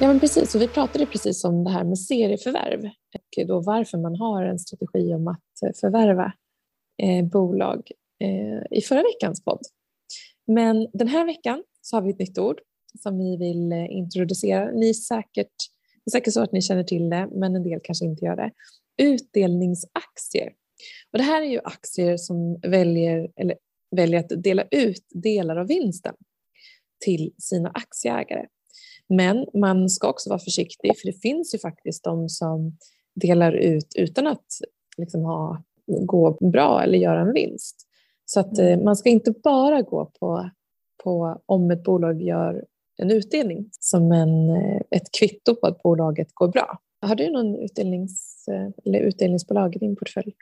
Ja, 0.00 0.08
men 0.08 0.20
precis. 0.20 0.54
Och 0.54 0.60
vi 0.60 0.68
pratade 0.68 1.06
precis 1.06 1.44
om 1.44 1.64
det 1.64 1.70
här 1.70 1.84
med 1.84 1.98
serieförvärv 1.98 2.84
och 2.84 3.46
då 3.46 3.60
varför 3.60 3.98
man 3.98 4.16
har 4.16 4.42
en 4.42 4.58
strategi 4.58 5.14
om 5.14 5.28
att 5.28 5.76
förvärva 5.80 6.32
eh, 7.02 7.24
bolag 7.24 7.90
eh, 8.20 8.78
i 8.78 8.80
förra 8.82 9.02
veckans 9.02 9.44
podd. 9.44 9.60
Men 10.46 10.86
den 10.92 11.08
här 11.08 11.26
veckan 11.26 11.62
så 11.80 11.96
har 11.96 12.02
vi 12.02 12.10
ett 12.10 12.18
nytt 12.18 12.38
ord 12.38 12.60
som 13.02 13.18
vi 13.18 13.36
vill 13.36 13.72
eh, 13.72 13.90
introducera. 13.90 14.70
Ni 14.70 14.88
är 14.88 14.94
säkert, 14.94 15.54
det 16.04 16.08
är 16.08 16.10
säkert 16.10 16.34
så 16.34 16.42
att 16.42 16.52
ni 16.52 16.62
känner 16.62 16.84
till 16.84 17.10
det, 17.10 17.28
men 17.32 17.56
en 17.56 17.62
del 17.62 17.80
kanske 17.82 18.04
inte 18.04 18.24
gör 18.24 18.36
det. 18.36 18.50
Utdelningsaktier. 19.02 20.52
Och 21.12 21.18
det 21.18 21.24
här 21.24 21.42
är 21.42 21.46
ju 21.46 21.60
aktier 21.64 22.16
som 22.16 22.60
väljer, 22.60 23.30
eller 23.36 23.56
väljer 23.96 24.20
att 24.20 24.42
dela 24.42 24.64
ut 24.70 25.06
delar 25.14 25.56
av 25.56 25.66
vinsten 25.66 26.14
till 27.04 27.34
sina 27.38 27.68
aktieägare. 27.68 28.46
Men 29.08 29.46
man 29.54 29.88
ska 29.88 30.08
också 30.08 30.30
vara 30.30 30.38
försiktig 30.38 30.98
för 30.98 31.06
det 31.06 31.20
finns 31.20 31.54
ju 31.54 31.58
faktiskt 31.58 32.04
de 32.04 32.28
som 32.28 32.76
delar 33.14 33.52
ut 33.52 33.94
utan 33.96 34.26
att 34.26 34.46
liksom 34.96 35.24
ha, 35.24 35.62
gå 35.86 36.38
bra 36.40 36.82
eller 36.82 36.98
göra 36.98 37.20
en 37.20 37.32
vinst. 37.32 37.76
Så 38.24 38.40
att 38.40 38.58
mm. 38.58 38.84
man 38.84 38.96
ska 38.96 39.08
inte 39.08 39.32
bara 39.44 39.82
gå 39.82 40.10
på, 40.20 40.50
på 41.04 41.40
om 41.46 41.70
ett 41.70 41.82
bolag 41.82 42.22
gör 42.22 42.64
en 42.96 43.10
utdelning 43.10 43.68
som 43.70 44.12
en, 44.12 44.50
eh, 44.50 44.80
ett 44.90 45.12
kvitto 45.18 45.54
på 45.54 45.66
att 45.66 45.82
bolaget 45.82 46.34
går 46.34 46.48
bra. 46.48 46.78
Har 47.00 47.14
du 47.14 47.30
någon 47.30 47.58
utdelnings, 47.58 48.48
eh, 48.48 48.68
eller 48.84 49.00
utdelningsbolag 49.00 49.76
i 49.76 49.78
din 49.78 49.96
portfölj? 49.96 50.34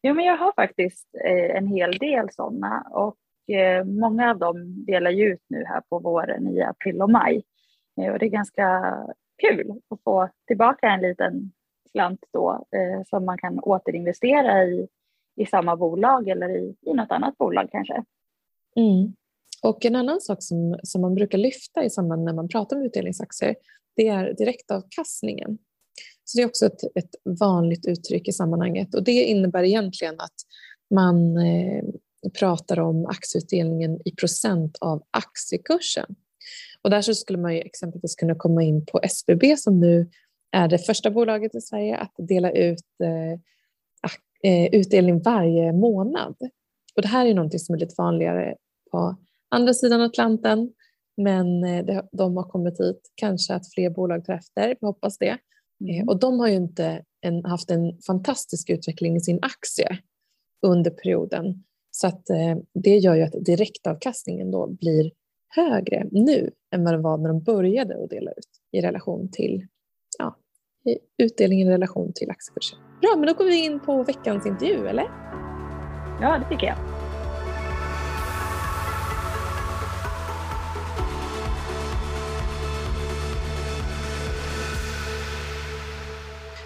Ja, 0.00 0.14
men 0.14 0.24
jag 0.24 0.36
har 0.36 0.52
faktiskt 0.52 1.08
en 1.54 1.66
hel 1.66 1.98
del 1.98 2.28
sådana 2.32 2.86
och 2.90 3.16
många 3.84 4.30
av 4.30 4.38
dem 4.38 4.84
delar 4.84 5.10
ju 5.10 5.32
ut 5.32 5.44
nu 5.48 5.64
här 5.64 5.80
på 5.80 5.98
våren 5.98 6.48
i 6.48 6.62
april 6.62 7.02
och 7.02 7.10
maj. 7.10 7.42
Eh, 8.00 8.12
och 8.12 8.18
det 8.18 8.26
är 8.26 8.30
ganska 8.30 8.94
kul 9.36 9.80
att 9.90 10.02
få 10.04 10.28
tillbaka 10.46 10.86
en 10.86 11.00
liten 11.00 11.52
slant 11.90 12.20
då 12.32 12.66
eh, 12.76 13.02
som 13.06 13.24
man 13.24 13.38
kan 13.38 13.58
återinvestera 13.58 14.64
i, 14.64 14.88
i 15.36 15.46
samma 15.46 15.76
bolag 15.76 16.28
eller 16.28 16.48
i, 16.48 16.74
i 16.80 16.92
något 16.92 17.10
annat 17.10 17.38
bolag 17.38 17.68
kanske. 17.72 18.04
Mm. 18.76 19.12
Och 19.62 19.84
en 19.84 19.96
annan 19.96 20.20
sak 20.20 20.38
som, 20.40 20.78
som 20.82 21.00
man 21.00 21.14
brukar 21.14 21.38
lyfta 21.38 21.84
i 21.84 21.90
samband 21.90 22.24
när 22.24 22.32
man 22.32 22.48
pratar 22.48 22.76
om 22.76 22.82
utdelningsaktier 22.82 23.54
det 23.96 24.08
är 24.08 24.34
direktavkastningen. 24.34 25.58
Så 26.24 26.38
det 26.38 26.42
är 26.42 26.46
också 26.46 26.66
ett, 26.66 26.82
ett 26.94 27.40
vanligt 27.40 27.86
uttryck 27.86 28.28
i 28.28 28.32
sammanhanget 28.32 28.94
och 28.94 29.04
det 29.04 29.12
innebär 29.12 29.62
egentligen 29.62 30.14
att 30.20 30.36
man 30.90 31.36
eh, 31.36 31.84
pratar 32.38 32.80
om 32.80 33.06
aktieutdelningen 33.06 34.00
i 34.04 34.14
procent 34.14 34.78
av 34.80 35.02
aktiekursen. 35.10 36.14
Och 36.82 36.90
där 36.90 37.02
så 37.02 37.14
skulle 37.14 37.38
man 37.38 37.54
ju 37.54 37.60
exempelvis 37.60 38.14
kunna 38.14 38.34
komma 38.34 38.62
in 38.62 38.86
på 38.86 39.00
SBB 39.02 39.56
som 39.56 39.80
nu 39.80 40.10
är 40.52 40.68
det 40.68 40.78
första 40.78 41.10
bolaget 41.10 41.54
i 41.54 41.60
Sverige 41.60 41.96
att 41.96 42.14
dela 42.18 42.50
ut 42.50 42.84
eh, 43.02 43.32
eh, 44.52 44.68
utdelning 44.72 45.22
varje 45.22 45.72
månad. 45.72 46.36
Och 46.96 47.02
det 47.02 47.08
här 47.08 47.26
är 47.26 47.34
något 47.34 47.60
som 47.60 47.74
är 47.74 47.78
lite 47.78 47.94
vanligare 47.98 48.54
på 48.90 49.16
andra 49.48 49.74
sidan 49.74 50.00
Atlanten. 50.00 50.72
Men 51.16 51.64
eh, 51.64 52.02
de 52.12 52.36
har 52.36 52.44
kommit 52.44 52.80
hit, 52.80 53.10
kanske 53.14 53.54
att 53.54 53.72
fler 53.74 53.90
bolag 53.90 54.24
tar 54.24 54.34
efter, 54.34 54.68
vi 54.68 54.86
hoppas 54.86 55.18
det. 55.18 55.38
Mm. 55.80 56.08
Och 56.08 56.18
de 56.18 56.40
har 56.40 56.48
ju 56.48 56.54
inte 56.54 57.04
en, 57.20 57.44
haft 57.44 57.70
en 57.70 57.98
fantastisk 58.06 58.70
utveckling 58.70 59.16
i 59.16 59.20
sin 59.20 59.38
aktie 59.42 59.98
under 60.62 60.90
perioden. 60.90 61.64
Så 61.90 62.06
att, 62.06 62.22
det 62.74 62.96
gör 62.96 63.14
ju 63.14 63.22
att 63.22 63.44
direktavkastningen 63.44 64.50
då 64.50 64.66
blir 64.66 65.10
högre 65.56 66.06
nu 66.10 66.50
än 66.74 66.84
vad 66.84 66.94
det 66.94 66.98
var 66.98 67.18
när 67.18 67.28
de 67.28 67.42
började 67.42 68.04
att 68.04 68.10
dela 68.10 68.30
ut 68.30 68.48
i 68.72 68.80
relation 68.80 69.28
till 69.32 69.66
ja, 70.18 70.36
utdelningen 71.18 71.68
i 71.68 71.70
relation 71.70 72.12
till 72.14 72.30
aktiekursen. 72.30 72.78
Bra, 73.00 73.16
men 73.16 73.26
då 73.26 73.34
går 73.34 73.44
vi 73.44 73.64
in 73.64 73.80
på 73.80 74.02
veckans 74.02 74.46
intervju, 74.46 74.86
eller? 74.86 75.04
Ja, 76.20 76.38
det 76.38 76.48
tycker 76.54 76.66
jag. 76.66 76.76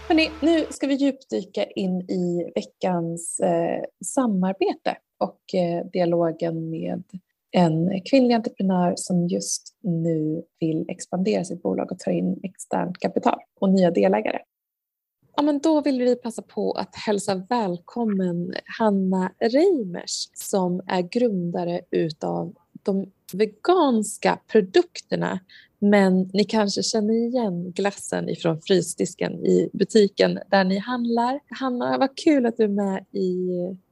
Hörrni, 0.09 0.31
nu 0.43 0.67
ska 0.71 0.87
vi 0.87 0.95
djupdyka 0.95 1.65
in 1.65 2.01
i 2.11 2.53
veckans 2.55 3.41
eh, 3.41 3.85
samarbete 4.05 4.97
och 5.19 5.55
eh, 5.55 5.87
dialogen 5.87 6.71
med 6.71 7.03
en 7.51 8.03
kvinnlig 8.11 8.35
entreprenör 8.35 8.95
som 8.97 9.27
just 9.27 9.77
nu 9.81 10.43
vill 10.61 10.85
expandera 10.89 11.45
sitt 11.45 11.63
bolag 11.63 11.93
och 11.93 11.99
ta 11.99 12.11
in 12.11 12.41
externt 12.43 12.99
kapital 12.99 13.39
och 13.61 13.71
nya 13.71 13.91
delägare. 13.91 14.39
Ja, 15.37 15.43
men 15.43 15.59
då 15.59 15.81
vill 15.81 16.03
vi 16.03 16.17
passa 16.17 16.43
på 16.43 16.73
att 16.73 16.95
hälsa 16.95 17.47
välkommen 17.49 18.55
Hanna 18.79 19.33
Reimers 19.41 20.29
som 20.35 20.81
är 20.87 21.03
grundare 21.03 21.81
utav 21.91 22.55
de 22.83 23.13
veganska 23.33 24.39
produkterna 24.47 25.41
men 25.79 26.31
ni 26.33 26.45
kanske 26.45 26.83
känner 26.83 27.15
igen 27.15 27.73
glassen 27.73 28.29
ifrån 28.29 28.61
frysdisken 28.61 29.33
i 29.47 29.71
butiken 29.73 30.39
där 30.51 30.65
ni 30.65 30.79
handlar. 30.79 31.41
Hanna, 31.61 31.99
vad 31.99 32.17
kul 32.17 32.47
att 32.47 32.57
du 32.57 32.65
är 32.65 32.69
med 32.69 33.05
i 33.13 33.49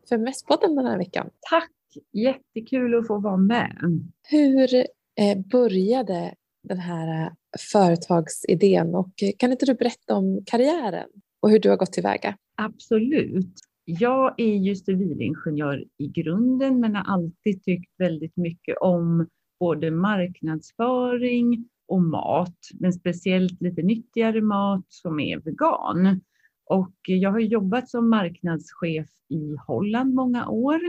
Feminvestpodden 0.09 0.77
den 0.77 0.87
här 0.87 0.99
veckan. 0.99 1.31
Tack! 1.51 1.71
Jättekul 2.13 2.99
att 2.99 3.07
få 3.07 3.19
vara 3.19 3.37
med. 3.37 4.03
Hur 4.29 4.75
eh, 4.75 5.39
började 5.53 6.35
den 6.69 6.79
här 6.79 7.33
företagsidén 7.73 8.95
och 8.95 9.13
kan 9.39 9.53
inte 9.53 9.67
du 9.67 9.75
berätta 9.75 10.15
om 10.15 10.43
karriären 10.47 11.09
och 11.41 11.51
hur 11.51 11.59
du 11.59 11.69
har 11.71 11.77
gått 11.77 11.93
tillväga? 11.93 12.37
Absolut. 12.57 13.55
Jag 13.85 14.35
är 14.37 14.57
ju 14.57 14.77
civilingenjör 14.77 15.85
i 15.99 16.09
grunden 16.09 16.81
men 16.81 16.97
har 16.97 17.15
alltid 17.15 17.63
tyckt 17.65 17.91
väldigt 17.99 18.37
mycket 18.37 18.77
om 18.81 19.27
både 19.61 19.91
marknadsföring 19.91 21.69
och 21.89 22.03
mat, 22.03 22.59
men 22.75 22.93
speciellt 22.93 23.61
lite 23.61 23.83
nyttigare 23.83 24.41
mat 24.41 24.85
som 24.89 25.21
är 25.21 25.39
vegan. 25.39 26.21
Och 26.67 26.95
jag 27.07 27.31
har 27.31 27.41
jobbat 27.41 27.91
som 27.91 28.11
marknadschef 28.11 29.09
i 29.29 29.57
Holland 29.67 30.15
många 30.15 30.49
år. 30.49 30.81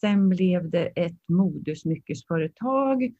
Sen 0.00 0.28
blev 0.28 0.70
det 0.70 0.86
ett 0.86 1.28
modersmyckesföretag 1.28 3.12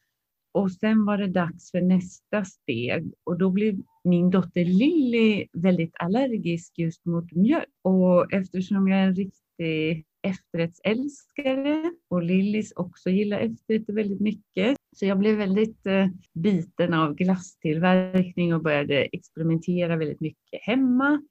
och 0.52 0.72
sen 0.72 1.04
var 1.04 1.18
det 1.18 1.26
dags 1.26 1.70
för 1.70 1.80
nästa 1.80 2.44
steg 2.44 3.12
och 3.24 3.38
då 3.38 3.50
blev 3.50 3.82
min 4.04 4.30
dotter 4.30 4.64
Lilly 4.64 5.46
väldigt 5.52 5.94
allergisk 5.98 6.78
just 6.78 7.04
mot 7.04 7.32
mjölk. 7.32 7.68
Och 7.82 8.32
eftersom 8.32 8.88
jag 8.88 9.00
är 9.00 9.06
en 9.06 9.14
riktig 9.14 10.06
efterrättsälskare 10.22 11.92
och 12.08 12.22
Lillis 12.22 12.72
också 12.76 13.10
gillar 13.10 13.38
efterrätter 13.38 13.92
väldigt 13.92 14.20
mycket. 14.20 14.76
Så 14.96 15.06
jag 15.06 15.18
blev 15.18 15.36
väldigt 15.36 15.86
eh, 15.86 16.06
biten 16.34 16.94
av 16.94 17.14
glasstillverkning 17.14 18.54
och 18.54 18.62
började 18.62 19.02
experimentera 19.02 19.96
väldigt 19.96 20.20
mycket 20.20 20.62
hemma. 20.62 21.22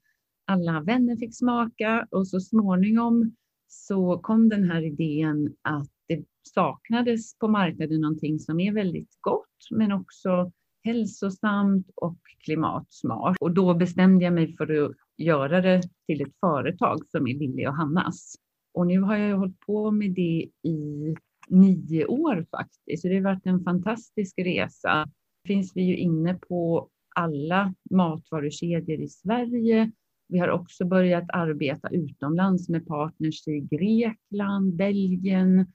Alla 0.44 0.80
vänner 0.80 1.16
fick 1.16 1.36
smaka 1.36 2.06
och 2.10 2.28
så 2.28 2.40
småningom 2.40 3.36
så 3.72 4.18
kom 4.18 4.48
den 4.48 4.70
här 4.70 4.82
idén 4.82 5.54
att 5.62 5.88
det 6.08 6.24
saknades 6.54 7.38
på 7.38 7.48
marknaden 7.48 8.00
någonting 8.00 8.38
som 8.38 8.60
är 8.60 8.72
väldigt 8.72 9.18
gott 9.20 9.70
men 9.70 9.92
också 9.92 10.52
hälsosamt 10.82 11.90
och 11.94 12.18
klimatsmart. 12.44 13.36
Och 13.40 13.54
då 13.54 13.74
bestämde 13.74 14.24
jag 14.24 14.34
mig 14.34 14.56
för 14.56 14.84
att 14.84 14.96
göra 15.16 15.60
det 15.60 15.82
till 16.06 16.22
ett 16.22 16.34
företag 16.40 16.98
som 17.08 17.26
är 17.26 17.34
Lilly 17.34 17.66
och 17.66 17.74
Hannas. 17.74 18.34
Och 18.74 18.86
nu 18.86 19.00
har 19.00 19.16
jag 19.16 19.38
hållit 19.38 19.60
på 19.60 19.90
med 19.90 20.10
det 20.10 20.50
i 20.62 21.14
nio 21.48 22.06
år 22.06 22.46
faktiskt. 22.50 23.02
Så 23.02 23.08
det 23.08 23.14
har 23.14 23.22
varit 23.22 23.46
en 23.46 23.64
fantastisk 23.64 24.38
resa. 24.38 25.06
finns 25.46 25.72
vi 25.76 25.82
ju 25.82 25.96
inne 25.96 26.34
på 26.34 26.88
alla 27.16 27.74
matvarukedjor 27.90 29.00
i 29.00 29.08
Sverige. 29.08 29.92
Vi 30.30 30.38
har 30.38 30.48
också 30.48 30.84
börjat 30.84 31.24
arbeta 31.28 31.88
utomlands 31.88 32.68
med 32.68 32.86
partners 32.86 33.48
i 33.48 33.60
Grekland, 33.60 34.76
Belgien, 34.76 35.66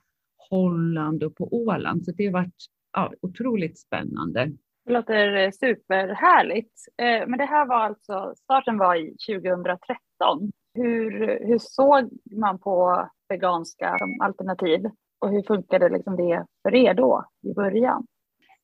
Holland 0.50 1.24
och 1.24 1.36
på 1.36 1.54
Åland. 1.54 2.06
Så 2.06 2.12
det 2.12 2.26
har 2.26 2.34
varit 2.34 2.66
ja, 2.94 3.14
otroligt 3.22 3.80
spännande. 3.80 4.52
Det 4.86 4.94
låter 4.94 5.52
superhärligt. 5.52 6.74
Eh, 6.98 7.28
men 7.28 7.38
det 7.38 7.46
här 7.46 7.66
var 7.66 7.80
alltså, 7.80 8.34
starten 8.44 8.78
var 8.78 8.96
i 8.96 9.16
2013. 9.28 10.52
Hur, 10.74 11.40
hur 11.48 11.60
såg 11.60 12.10
man 12.32 12.60
på 12.60 13.08
veganska 13.30 13.98
alternativ 14.22 14.86
och 15.20 15.30
hur 15.30 15.44
funkade 15.44 15.90
liksom 15.90 16.16
det 16.16 16.46
för 16.64 16.76
er 16.76 16.94
då 16.94 17.26
i 17.44 17.54
början? 17.54 18.08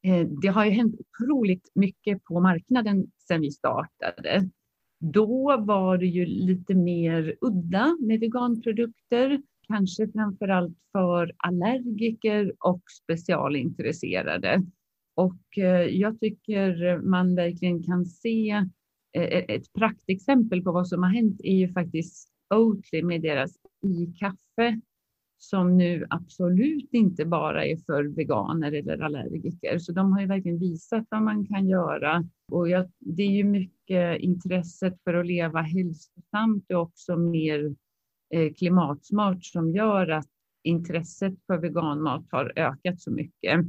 Eh, 0.04 0.28
det 0.42 0.48
har 0.48 0.66
ju 0.66 0.72
hänt 0.72 0.96
otroligt 1.00 1.72
mycket 1.76 2.24
på 2.24 2.40
marknaden 2.40 3.06
sedan 3.28 3.42
vi 3.42 3.52
startade. 3.52 4.50
Då 5.03 5.58
var 5.58 5.98
det 5.98 6.05
ju 6.05 6.25
lite 6.25 6.75
mer 6.75 7.36
udda 7.41 7.98
med 8.00 8.20
veganprodukter, 8.20 9.41
kanske 9.67 10.08
framför 10.12 10.48
allt 10.48 10.77
för 10.91 11.31
allergiker 11.38 12.53
och 12.60 12.81
specialintresserade. 13.03 14.63
Och 15.15 15.58
eh, 15.58 15.86
jag 15.86 16.20
tycker 16.20 16.98
man 16.98 17.36
verkligen 17.36 17.84
kan 17.84 18.05
se 18.05 18.50
eh, 19.13 19.24
eh, 19.24 19.43
ett 19.48 19.74
praktexempel 19.74 20.63
på 20.63 20.72
vad 20.72 20.88
som 20.88 21.03
har 21.03 21.10
hänt 21.10 21.41
är 21.43 21.55
ju 21.55 21.74
faktiskt 21.74 22.27
Oatly 22.55 23.03
med 23.03 23.22
deras 23.22 23.51
i-kaffe 23.84 24.81
som 25.38 25.77
nu 25.77 26.05
absolut 26.10 26.93
inte 26.93 27.25
bara 27.25 27.65
är 27.65 27.77
för 27.77 28.03
veganer 28.03 28.72
eller 28.72 29.00
allergiker. 29.00 29.77
Så 29.79 29.91
de 29.91 30.12
har 30.12 30.22
ju 30.22 30.27
verkligen 30.27 30.60
visat 30.60 31.05
vad 31.10 31.22
man 31.22 31.46
kan 31.46 31.67
göra. 31.67 32.24
Och 32.51 32.70
jag, 32.70 32.91
det 33.00 33.24
är 33.24 33.31
ju 33.31 33.43
mycket 33.43 33.81
intresset 34.20 35.04
för 35.04 35.14
att 35.14 35.28
leva 35.28 35.62
hälsosamt 35.62 36.72
och 36.72 36.80
också 36.80 37.18
mer 37.18 37.76
eh, 38.34 38.54
klimatsmart 38.54 39.46
som 39.46 39.76
gör 39.76 40.08
att 40.08 40.30
intresset 40.64 41.34
för 41.48 41.58
veganmat 41.58 42.26
har 42.32 42.54
ökat 42.56 43.02
så 43.02 43.12
mycket. 43.12 43.66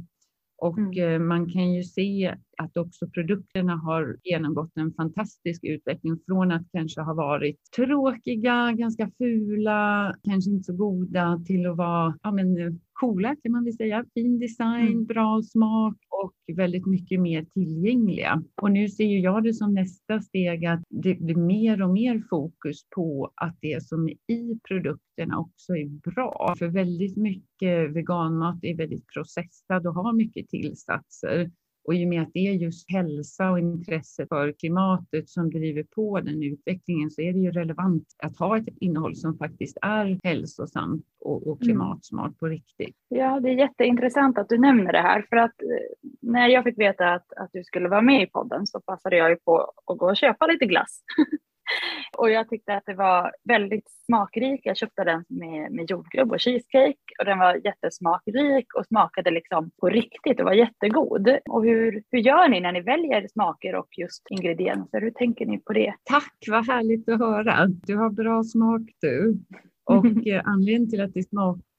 Och 0.57 0.77
mm. 0.77 1.13
Eh, 1.13 1.19
man 1.19 1.49
kan 1.49 1.73
ju 1.73 1.83
se 1.83 2.35
att 2.57 2.77
också 2.77 3.07
produkterna 3.07 3.75
har 3.75 4.17
genomgått 4.23 4.71
en 4.75 4.93
fantastisk 4.93 5.63
utveckling 5.63 6.19
från 6.25 6.51
att 6.51 6.71
kanske 6.71 7.01
ha 7.01 7.13
varit 7.13 7.59
tråkiga, 7.75 8.71
ganska 8.71 9.11
fula, 9.17 10.15
kanske 10.23 10.51
inte 10.51 10.63
så 10.63 10.73
goda 10.73 11.43
till 11.45 11.65
att 11.65 11.77
vara 11.77 12.17
ja, 12.23 12.31
men, 12.31 12.79
coola 12.93 13.35
kan 13.43 13.51
man 13.51 13.63
väl 13.63 13.73
säga. 13.73 14.05
Fin 14.13 14.39
design, 14.39 14.87
mm. 14.87 15.05
bra 15.05 15.41
smak 15.41 15.97
och 16.23 16.55
väldigt 16.55 16.85
mycket 16.85 17.21
mer 17.21 17.45
tillgängliga. 17.45 18.43
Och 18.61 18.71
nu 18.71 18.89
ser 18.89 19.05
ju 19.05 19.19
jag 19.19 19.43
det 19.43 19.53
som 19.53 19.73
nästa 19.73 20.21
steg 20.21 20.65
att 20.65 20.83
det 20.89 21.15
blir 21.15 21.35
mer 21.35 21.81
och 21.81 21.89
mer 21.89 22.23
fokus 22.29 22.85
på 22.95 23.31
att 23.35 23.57
det 23.61 23.83
som 23.83 24.07
är 24.07 24.33
i 24.33 24.59
produkterna 24.67 25.39
också 25.39 25.75
är 25.75 26.11
bra. 26.11 26.55
För 26.59 26.67
väldigt 26.67 27.17
mycket 27.17 27.95
veganmat 27.95 28.59
är 28.61 28.77
väldigt 28.77 29.07
processad 29.13 29.87
och 29.87 29.93
har 29.93 30.13
mycket 30.13 30.49
tillsatser. 30.49 31.51
Och 31.85 31.95
i 31.95 32.05
och 32.05 32.09
med 32.09 32.21
att 32.21 32.33
det 32.33 32.47
är 32.47 32.53
just 32.53 32.91
hälsa 32.91 33.51
och 33.51 33.59
intresse 33.59 34.27
för 34.27 34.51
klimatet 34.51 35.29
som 35.29 35.49
driver 35.49 35.83
på 35.83 36.19
den 36.19 36.43
utvecklingen 36.43 37.11
så 37.11 37.21
är 37.21 37.33
det 37.33 37.39
ju 37.39 37.51
relevant 37.51 38.07
att 38.23 38.37
ha 38.37 38.57
ett 38.57 38.67
innehåll 38.79 39.15
som 39.15 39.37
faktiskt 39.37 39.77
är 39.81 40.19
hälsosamt 40.23 41.05
och, 41.19 41.47
och 41.47 41.61
mm. 41.61 41.67
klimatsmart 41.67 42.39
på 42.39 42.45
riktigt. 42.45 42.95
Ja, 43.07 43.39
det 43.39 43.49
är 43.49 43.53
jätteintressant 43.53 44.37
att 44.37 44.49
du 44.49 44.57
nämner 44.57 44.91
det 44.91 45.01
här 45.01 45.25
för 45.29 45.35
att 45.35 45.61
eh, 45.61 46.09
när 46.21 46.47
jag 46.47 46.63
fick 46.63 46.77
veta 46.77 47.13
att, 47.13 47.33
att 47.37 47.49
du 47.53 47.63
skulle 47.63 47.89
vara 47.89 48.01
med 48.01 48.23
i 48.23 48.25
podden 48.25 48.67
så 48.67 48.81
passade 48.81 49.17
jag 49.17 49.29
ju 49.29 49.35
på 49.35 49.73
att 49.85 49.97
gå 49.97 50.09
och 50.09 50.17
köpa 50.17 50.47
lite 50.47 50.65
glass. 50.65 51.01
och 52.17 52.31
jag 52.31 52.49
tyckte 52.49 52.73
att 52.75 52.83
det 52.85 52.93
var 52.93 53.31
väldigt 53.43 53.89
smakrik. 54.05 54.61
Jag 54.63 54.77
köpte 54.77 55.03
den 55.03 55.25
med, 55.27 55.71
med 55.71 55.91
jordgubb 55.91 56.31
och 56.31 56.41
cheesecake 56.41 56.97
och 57.19 57.25
den 57.25 57.39
var 57.39 57.61
jättesmakrik 57.65 58.73
och 58.73 58.85
smakade 58.85 59.31
liksom 59.31 59.71
på 59.81 59.89
riktigt 59.89 60.39
och 60.39 60.45
var 60.45 60.53
jättegod. 60.53 61.37
Och 61.49 61.63
hur, 61.63 62.03
hur 62.11 62.19
gör 62.19 62.47
ni 62.49 62.59
när 62.59 62.71
ni 62.71 62.81
väljer 62.81 63.27
smaker 63.27 63.75
och 63.75 63.87
just 63.97 64.23
ingredienser? 64.29 65.01
Hur 65.01 65.11
tänker 65.11 65.45
ni 65.45 65.57
på 65.57 65.73
det? 65.73 65.93
Tack, 66.03 66.33
vad 66.47 66.67
härligt 66.67 67.09
att 67.09 67.19
höra. 67.19 67.67
Du 67.67 67.95
har 67.97 68.09
bra 68.09 68.43
smak 68.43 68.81
du. 69.01 69.37
Och 69.83 70.05
eh, 70.27 70.41
anledningen 70.45 70.89
till 70.89 71.01
att 71.01 71.13
det 71.13 71.23
smakar 71.23 71.72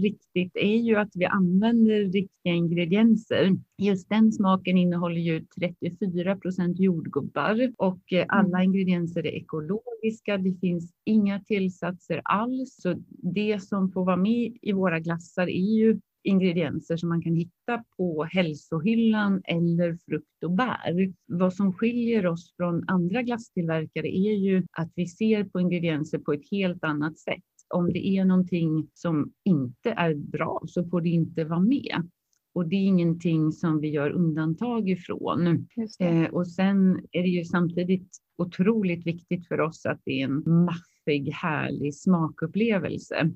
riktigt 0.00 0.56
är 0.56 0.76
ju 0.76 0.96
att 0.96 1.10
vi 1.14 1.24
använder 1.24 1.94
riktiga 1.94 2.52
ingredienser. 2.52 3.50
Just 3.78 4.08
den 4.08 4.32
smaken 4.32 4.78
innehåller 4.78 5.20
ju 5.20 5.44
34 5.60 6.36
procent 6.36 6.80
jordgubbar 6.80 7.72
och 7.76 8.12
eh, 8.12 8.26
alla 8.28 8.58
mm. 8.58 8.62
ingredienser 8.62 9.26
är 9.26 9.34
ekologiska. 9.34 10.38
Det 10.38 10.54
finns 10.60 10.92
inga 11.04 11.40
tillsatser 11.40 12.20
alls. 12.24 12.76
Så 12.82 12.94
det 13.08 13.62
som 13.62 13.92
får 13.92 14.04
vara 14.04 14.16
med 14.16 14.56
i 14.62 14.72
våra 14.72 15.00
glassar 15.00 15.46
är 15.46 15.76
ju 15.76 16.00
ingredienser 16.24 16.96
som 16.96 17.08
man 17.08 17.22
kan 17.22 17.34
hitta 17.34 17.84
på 17.96 18.24
hälsohyllan 18.24 19.42
eller 19.44 19.98
frukt 20.08 20.44
och 20.44 20.50
bär. 20.50 21.12
Vad 21.26 21.54
som 21.54 21.72
skiljer 21.72 22.26
oss 22.26 22.54
från 22.56 22.84
andra 22.88 23.22
glasstillverkare 23.22 24.08
är 24.08 24.34
ju 24.34 24.66
att 24.72 24.92
vi 24.94 25.06
ser 25.06 25.44
på 25.44 25.60
ingredienser 25.60 26.18
på 26.18 26.32
ett 26.32 26.50
helt 26.50 26.84
annat 26.84 27.18
sätt 27.18 27.42
om 27.74 27.92
det 27.92 28.06
är 28.06 28.24
någonting 28.24 28.88
som 28.94 29.32
inte 29.44 29.90
är 29.90 30.14
bra 30.14 30.62
så 30.66 30.84
får 30.84 31.00
det 31.00 31.08
inte 31.08 31.44
vara 31.44 31.60
med. 31.60 32.08
Och 32.54 32.68
det 32.68 32.76
är 32.76 32.86
ingenting 32.86 33.52
som 33.52 33.80
vi 33.80 33.88
gör 33.88 34.10
undantag 34.10 34.90
ifrån. 34.90 35.66
Eh, 36.00 36.24
och 36.24 36.48
sen 36.48 37.06
är 37.12 37.22
det 37.22 37.28
ju 37.28 37.44
samtidigt 37.44 38.18
otroligt 38.38 39.06
viktigt 39.06 39.48
för 39.48 39.60
oss 39.60 39.86
att 39.86 40.00
det 40.04 40.20
är 40.20 40.24
en 40.24 40.64
maffig, 40.64 41.30
härlig 41.32 41.94
smakupplevelse. 41.94 43.30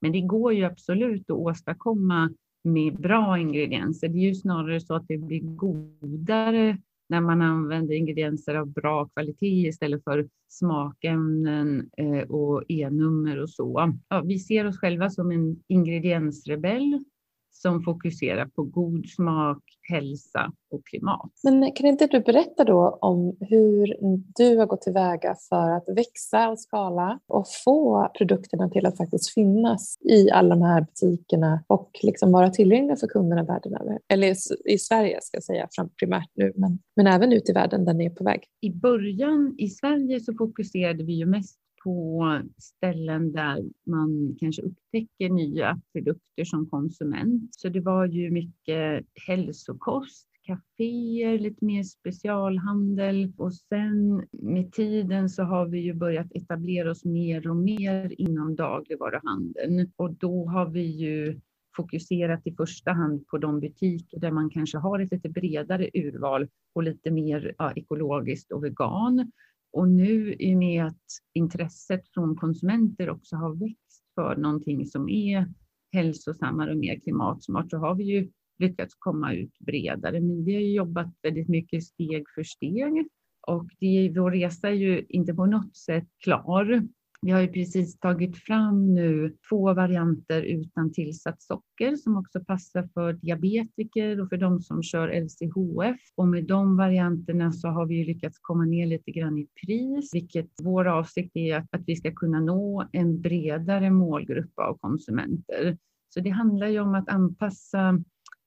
Men 0.00 0.12
det 0.12 0.20
går 0.20 0.54
ju 0.54 0.64
absolut 0.64 1.30
att 1.30 1.36
åstadkomma 1.36 2.34
med 2.64 3.00
bra 3.00 3.38
ingredienser. 3.38 4.08
Det 4.08 4.18
är 4.18 4.28
ju 4.28 4.34
snarare 4.34 4.80
så 4.80 4.94
att 4.94 5.08
det 5.08 5.18
blir 5.18 5.40
godare 5.40 6.78
när 7.08 7.20
man 7.20 7.42
använder 7.42 7.94
ingredienser 7.94 8.54
av 8.54 8.72
bra 8.72 9.08
kvalitet 9.08 9.68
istället 9.68 10.04
för 10.04 10.28
smakämnen 10.48 11.90
eh, 11.96 12.30
och 12.30 12.64
e-nummer 12.68 13.38
och 13.38 13.50
så. 13.50 13.94
Ja, 14.08 14.20
vi 14.20 14.38
ser 14.38 14.66
oss 14.66 14.78
själva 14.78 15.10
som 15.10 15.30
en 15.30 15.62
ingrediensrebell 15.66 17.04
som 17.50 17.82
fokuserar 17.82 18.46
på 18.46 18.62
god 18.62 19.06
smak, 19.06 19.62
hälsa 19.90 20.52
och 20.70 20.86
klimat. 20.86 21.30
Men 21.44 21.72
kan 21.72 21.86
inte 21.86 22.06
du 22.06 22.20
berätta 22.20 22.64
då 22.64 22.98
om 23.00 23.36
hur 23.40 23.96
du 24.36 24.58
har 24.58 24.66
gått 24.66 24.82
tillväga 24.82 25.36
för 25.48 25.70
att 25.70 25.88
växa 25.96 26.48
och 26.48 26.60
skala 26.60 27.20
och 27.26 27.46
få 27.64 28.10
produkterna 28.18 28.68
till 28.68 28.86
att 28.86 28.96
faktiskt 28.96 29.34
finnas 29.34 29.98
i 30.00 30.30
alla 30.30 30.54
de 30.54 30.62
här 30.62 30.80
butikerna 30.80 31.64
och 31.66 31.90
liksom 32.02 32.32
vara 32.32 32.50
tillgängliga 32.50 32.96
för 32.96 33.06
kunderna 33.06 33.42
världen 33.42 33.74
över? 33.74 33.98
Eller 34.08 34.34
i 34.64 34.78
Sverige 34.78 35.18
ska 35.22 35.36
jag 35.36 35.44
säga, 35.44 35.68
primärt 35.98 36.30
nu, 36.34 36.52
men, 36.56 36.78
men 36.96 37.06
även 37.06 37.32
ut 37.32 37.48
i 37.48 37.52
världen 37.52 37.84
där 37.84 37.94
ni 37.94 38.06
är 38.06 38.10
på 38.10 38.24
väg. 38.24 38.40
I 38.60 38.70
början 38.70 39.54
i 39.58 39.68
Sverige 39.68 40.20
så 40.20 40.34
fokuserade 40.34 41.04
vi 41.04 41.12
ju 41.12 41.26
mest 41.26 41.58
på 41.84 42.40
ställen 42.58 43.32
där 43.32 43.64
man 43.86 44.36
kanske 44.40 44.62
upptäcker 44.62 45.28
nya 45.28 45.80
produkter 45.92 46.44
som 46.44 46.66
konsument. 46.66 47.54
Så 47.54 47.68
det 47.68 47.80
var 47.80 48.06
ju 48.06 48.30
mycket 48.30 49.06
hälsokost, 49.26 50.28
kaféer, 50.42 51.38
lite 51.38 51.64
mer 51.64 51.82
specialhandel 51.82 53.32
och 53.36 53.54
sen 53.54 54.26
med 54.32 54.72
tiden 54.72 55.28
så 55.28 55.42
har 55.42 55.66
vi 55.66 55.78
ju 55.80 55.94
börjat 55.94 56.32
etablera 56.34 56.90
oss 56.90 57.04
mer 57.04 57.50
och 57.50 57.56
mer 57.56 58.20
inom 58.20 58.56
dagligvaruhandeln 58.56 59.92
och 59.96 60.12
då 60.12 60.46
har 60.46 60.70
vi 60.70 60.82
ju 60.82 61.40
fokuserat 61.76 62.46
i 62.46 62.54
första 62.54 62.92
hand 62.92 63.26
på 63.26 63.38
de 63.38 63.60
butiker 63.60 64.20
där 64.20 64.30
man 64.30 64.50
kanske 64.50 64.78
har 64.78 65.00
ett 65.00 65.12
lite 65.12 65.28
bredare 65.28 65.90
urval 65.94 66.48
och 66.74 66.82
lite 66.82 67.10
mer 67.10 67.54
ja, 67.58 67.72
ekologiskt 67.72 68.52
och 68.52 68.64
vegan. 68.64 69.32
Och 69.72 69.88
nu 69.88 70.34
i 70.38 70.54
och 70.54 70.58
med 70.58 70.86
att 70.86 71.04
intresset 71.34 72.08
från 72.08 72.36
konsumenter 72.36 73.10
också 73.10 73.36
har 73.36 73.54
växt 73.54 74.04
för 74.14 74.36
någonting 74.36 74.86
som 74.86 75.08
är 75.08 75.52
hälsosammare 75.92 76.70
och 76.70 76.78
mer 76.78 77.00
klimatsmart 77.00 77.70
så 77.70 77.78
har 77.78 77.94
vi 77.94 78.04
ju 78.04 78.30
lyckats 78.58 78.94
komma 78.98 79.32
ut 79.32 79.58
bredare. 79.58 80.20
Men 80.20 80.44
vi 80.44 80.54
har 80.54 80.60
jobbat 80.60 81.14
väldigt 81.22 81.48
mycket 81.48 81.84
steg 81.84 82.24
för 82.34 82.42
steg 82.42 83.08
och 83.46 83.68
det, 83.78 84.12
vår 84.16 84.30
resa 84.30 84.68
är 84.68 84.72
ju 84.72 85.06
inte 85.08 85.34
på 85.34 85.46
något 85.46 85.76
sätt 85.76 86.08
klar. 86.24 86.88
Vi 87.20 87.30
har 87.30 87.40
ju 87.40 87.48
precis 87.48 87.98
tagit 87.98 88.36
fram 88.36 88.94
nu 88.94 89.36
två 89.48 89.74
varianter 89.74 90.42
utan 90.42 90.92
tillsatt 90.92 91.42
socker 91.42 91.96
som 91.96 92.16
också 92.16 92.44
passar 92.44 92.88
för 92.94 93.12
diabetiker 93.12 94.20
och 94.20 94.28
för 94.28 94.36
de 94.36 94.60
som 94.60 94.82
kör 94.82 95.08
LCHF. 95.08 96.00
Och 96.16 96.28
med 96.28 96.44
de 96.44 96.76
varianterna 96.76 97.52
så 97.52 97.68
har 97.68 97.86
vi 97.86 98.04
lyckats 98.04 98.38
komma 98.38 98.64
ner 98.64 98.86
lite 98.86 99.10
grann 99.10 99.38
i 99.38 99.46
pris, 99.66 100.14
vilket 100.14 100.50
vår 100.62 100.84
avsikt 100.88 101.36
är 101.36 101.56
att, 101.56 101.82
vi 101.86 101.96
ska 101.96 102.12
kunna 102.12 102.40
nå 102.40 102.88
en 102.92 103.20
bredare 103.20 103.90
målgrupp 103.90 104.58
av 104.58 104.78
konsumenter. 104.78 105.78
Så 106.08 106.20
det 106.20 106.30
handlar 106.30 106.66
ju 106.66 106.80
om 106.80 106.94
att 106.94 107.08
anpassa 107.08 107.98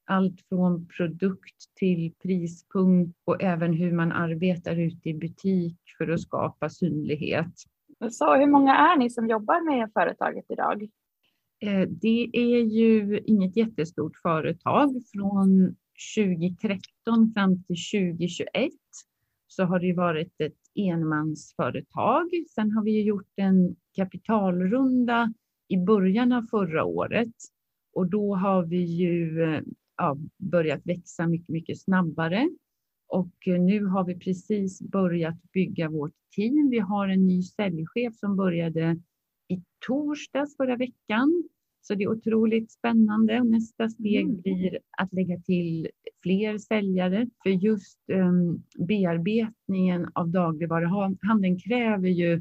allt 0.05 0.41
från 0.49 0.87
produkt 0.87 1.75
till 1.79 2.13
prispunkt 2.23 3.17
och 3.25 3.43
även 3.43 3.73
hur 3.73 3.91
man 3.91 4.11
arbetar 4.11 4.75
ute 4.75 5.09
i 5.09 5.13
butik 5.13 5.77
för 5.97 6.07
att 6.07 6.21
skapa 6.21 6.69
synlighet. 6.69 7.53
Så 8.09 8.35
hur 8.35 8.47
många 8.47 8.75
är 8.75 8.97
ni 8.97 9.09
som 9.09 9.29
jobbar 9.29 9.65
med 9.65 9.91
företaget 9.93 10.45
idag? 10.49 10.83
Eh, 11.63 11.87
det 11.89 12.29
är 12.33 12.63
ju 12.63 13.19
inget 13.25 13.57
jättestort 13.57 14.17
företag. 14.21 14.89
Från 15.13 15.75
2013 16.15 17.33
fram 17.33 17.63
till 17.63 17.75
2021 17.93 18.71
så 19.47 19.63
har 19.63 19.79
det 19.79 19.93
varit 19.93 20.41
ett 20.41 20.57
enmansföretag. 20.75 22.29
Sen 22.55 22.71
har 22.71 22.83
vi 22.83 23.01
gjort 23.01 23.33
en 23.35 23.75
kapitalrunda 23.95 25.33
i 25.67 25.77
början 25.77 26.31
av 26.31 26.41
förra 26.41 26.83
året 26.83 27.33
och 27.93 28.09
då 28.09 28.35
har 28.35 28.63
vi 28.63 28.83
ju 28.83 29.43
eh, 29.43 29.61
ja, 29.97 30.17
börjat 30.37 30.81
växa 30.83 31.27
mycket, 31.27 31.49
mycket 31.49 31.81
snabbare. 31.81 32.49
Och 33.11 33.47
eh, 33.47 33.61
nu 33.61 33.85
har 33.85 34.05
vi 34.05 34.19
precis 34.19 34.81
börjat 34.81 35.51
bygga 35.53 35.89
vårt 35.89 36.13
team. 36.35 36.69
Vi 36.69 36.79
har 36.79 37.07
en 37.07 37.27
ny 37.27 37.43
säljchef 37.43 38.15
som 38.15 38.35
började 38.35 38.99
i 39.47 39.61
torsdags 39.87 40.57
förra 40.57 40.75
veckan. 40.75 41.43
Så 41.81 41.95
det 41.95 42.03
är 42.03 42.11
otroligt 42.11 42.71
spännande 42.71 43.43
nästa 43.43 43.89
steg 43.89 44.23
mm. 44.23 44.41
blir 44.41 44.79
att 44.97 45.13
lägga 45.13 45.39
till 45.39 45.87
fler 46.23 46.57
säljare. 46.57 47.27
För 47.43 47.49
just 47.49 47.99
um, 48.13 48.63
bearbetningen 48.87 50.07
av 50.13 50.29
dagligvaruhandeln 50.29 51.59
kräver 51.59 52.09
ju 52.09 52.33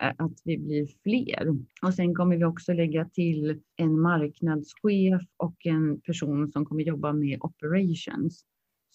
eh, 0.00 0.12
att 0.16 0.40
vi 0.44 0.58
blir 0.58 0.86
fler. 1.02 1.58
Och 1.82 1.94
sen 1.94 2.14
kommer 2.14 2.36
vi 2.36 2.44
också 2.44 2.72
lägga 2.72 3.04
till 3.04 3.60
en 3.76 4.00
marknadschef 4.00 5.22
och 5.36 5.66
en 5.66 6.00
person 6.00 6.52
som 6.52 6.64
kommer 6.64 6.82
jobba 6.82 7.12
med 7.12 7.38
operations. 7.40 8.44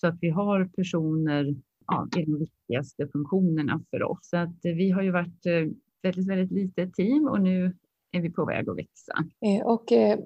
Så 0.02 0.08
att 0.08 0.18
vi 0.22 0.30
har 0.30 0.66
personer 0.66 1.56
ja, 1.88 2.08
i 2.18 2.26
de 2.26 2.40
viktigaste 2.40 3.08
funktionerna 3.08 3.82
för 3.90 4.04
oss. 4.04 4.20
Så 4.22 4.38
att 4.38 4.60
vi 4.64 4.92
har 4.92 5.02
ju 5.02 5.12
varit 5.12 5.46
eh, 5.46 5.74
väldigt, 6.04 6.28
väldigt 6.28 6.52
litet 6.52 6.94
team 6.94 7.28
och 7.28 7.42
nu 7.42 7.74
är 8.12 8.22
vi 8.22 8.30
på 8.30 8.46
väg 8.46 8.70
att 8.70 8.78
växa. 8.78 9.14
Eh, 9.46 9.66
och 9.66 9.92
eh, 9.92 10.20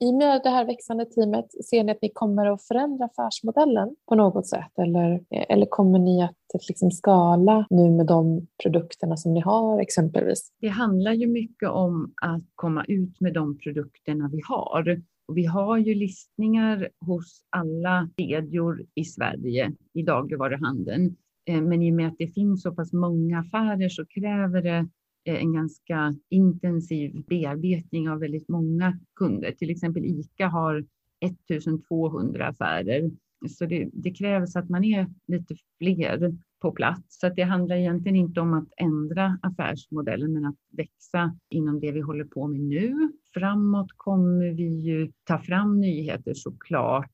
i 0.00 0.10
och 0.10 0.14
med 0.14 0.40
det 0.44 0.50
här 0.50 0.66
växande 0.66 1.04
teamet, 1.04 1.46
ser 1.70 1.84
ni 1.84 1.92
att 1.92 2.02
ni 2.02 2.10
kommer 2.14 2.46
att 2.46 2.62
förändra 2.62 3.04
affärsmodellen 3.04 3.96
på 4.08 4.14
något 4.14 4.46
sätt? 4.46 4.78
Eller, 4.78 5.24
eller 5.30 5.66
kommer 5.66 5.98
ni 5.98 6.22
att 6.22 6.68
liksom 6.68 6.90
skala 6.90 7.66
nu 7.70 7.90
med 7.90 8.06
de 8.06 8.46
produkterna 8.62 9.16
som 9.16 9.34
ni 9.34 9.40
har 9.40 9.80
exempelvis? 9.80 10.52
Det 10.60 10.68
handlar 10.68 11.12
ju 11.12 11.26
mycket 11.26 11.68
om 11.68 12.12
att 12.22 12.44
komma 12.54 12.84
ut 12.88 13.20
med 13.20 13.34
de 13.34 13.58
produkterna 13.58 14.28
vi 14.32 14.40
har. 14.48 15.02
Och 15.26 15.36
vi 15.36 15.46
har 15.46 15.78
ju 15.78 15.94
listningar 15.94 16.88
hos 17.00 17.44
alla 17.50 18.08
kedjor 18.16 18.86
i 18.94 19.04
Sverige 19.04 19.72
i 19.92 20.02
dagligvaruhandeln. 20.02 21.16
Eh, 21.44 21.62
men 21.62 21.82
i 21.82 21.90
och 21.90 21.94
med 21.94 22.08
att 22.08 22.18
det 22.18 22.34
finns 22.34 22.62
så 22.62 22.74
pass 22.74 22.92
många 22.92 23.38
affärer 23.38 23.88
så 23.88 24.06
kräver 24.06 24.62
det 24.62 24.88
eh, 25.24 25.42
en 25.42 25.52
ganska 25.52 26.14
intensiv 26.28 27.24
bearbetning 27.28 28.10
av 28.10 28.18
väldigt 28.18 28.48
många 28.48 28.98
kunder. 29.16 29.52
Till 29.52 29.70
exempel 29.70 30.04
ICA 30.04 30.48
har 30.48 30.86
1200 31.20 32.46
affärer. 32.48 33.10
Så 33.48 33.66
det, 33.66 33.90
det 33.92 34.10
krävs 34.10 34.56
att 34.56 34.68
man 34.68 34.84
är 34.84 35.06
lite 35.26 35.54
fler 35.78 36.36
på 36.62 36.72
plats. 36.72 37.20
Så 37.20 37.28
det 37.28 37.42
handlar 37.42 37.76
egentligen 37.76 38.16
inte 38.16 38.40
om 38.40 38.54
att 38.54 38.68
ändra 38.76 39.38
affärsmodellen, 39.42 40.32
men 40.32 40.44
att 40.44 40.56
växa 40.76 41.36
inom 41.50 41.80
det 41.80 41.92
vi 41.92 42.00
håller 42.00 42.24
på 42.24 42.46
med 42.46 42.60
nu. 42.60 43.12
Framåt 43.34 43.92
kommer 43.96 44.54
vi 44.54 44.80
ju 44.80 45.12
ta 45.24 45.38
fram 45.38 45.80
nyheter 45.80 46.34
såklart. 46.34 47.10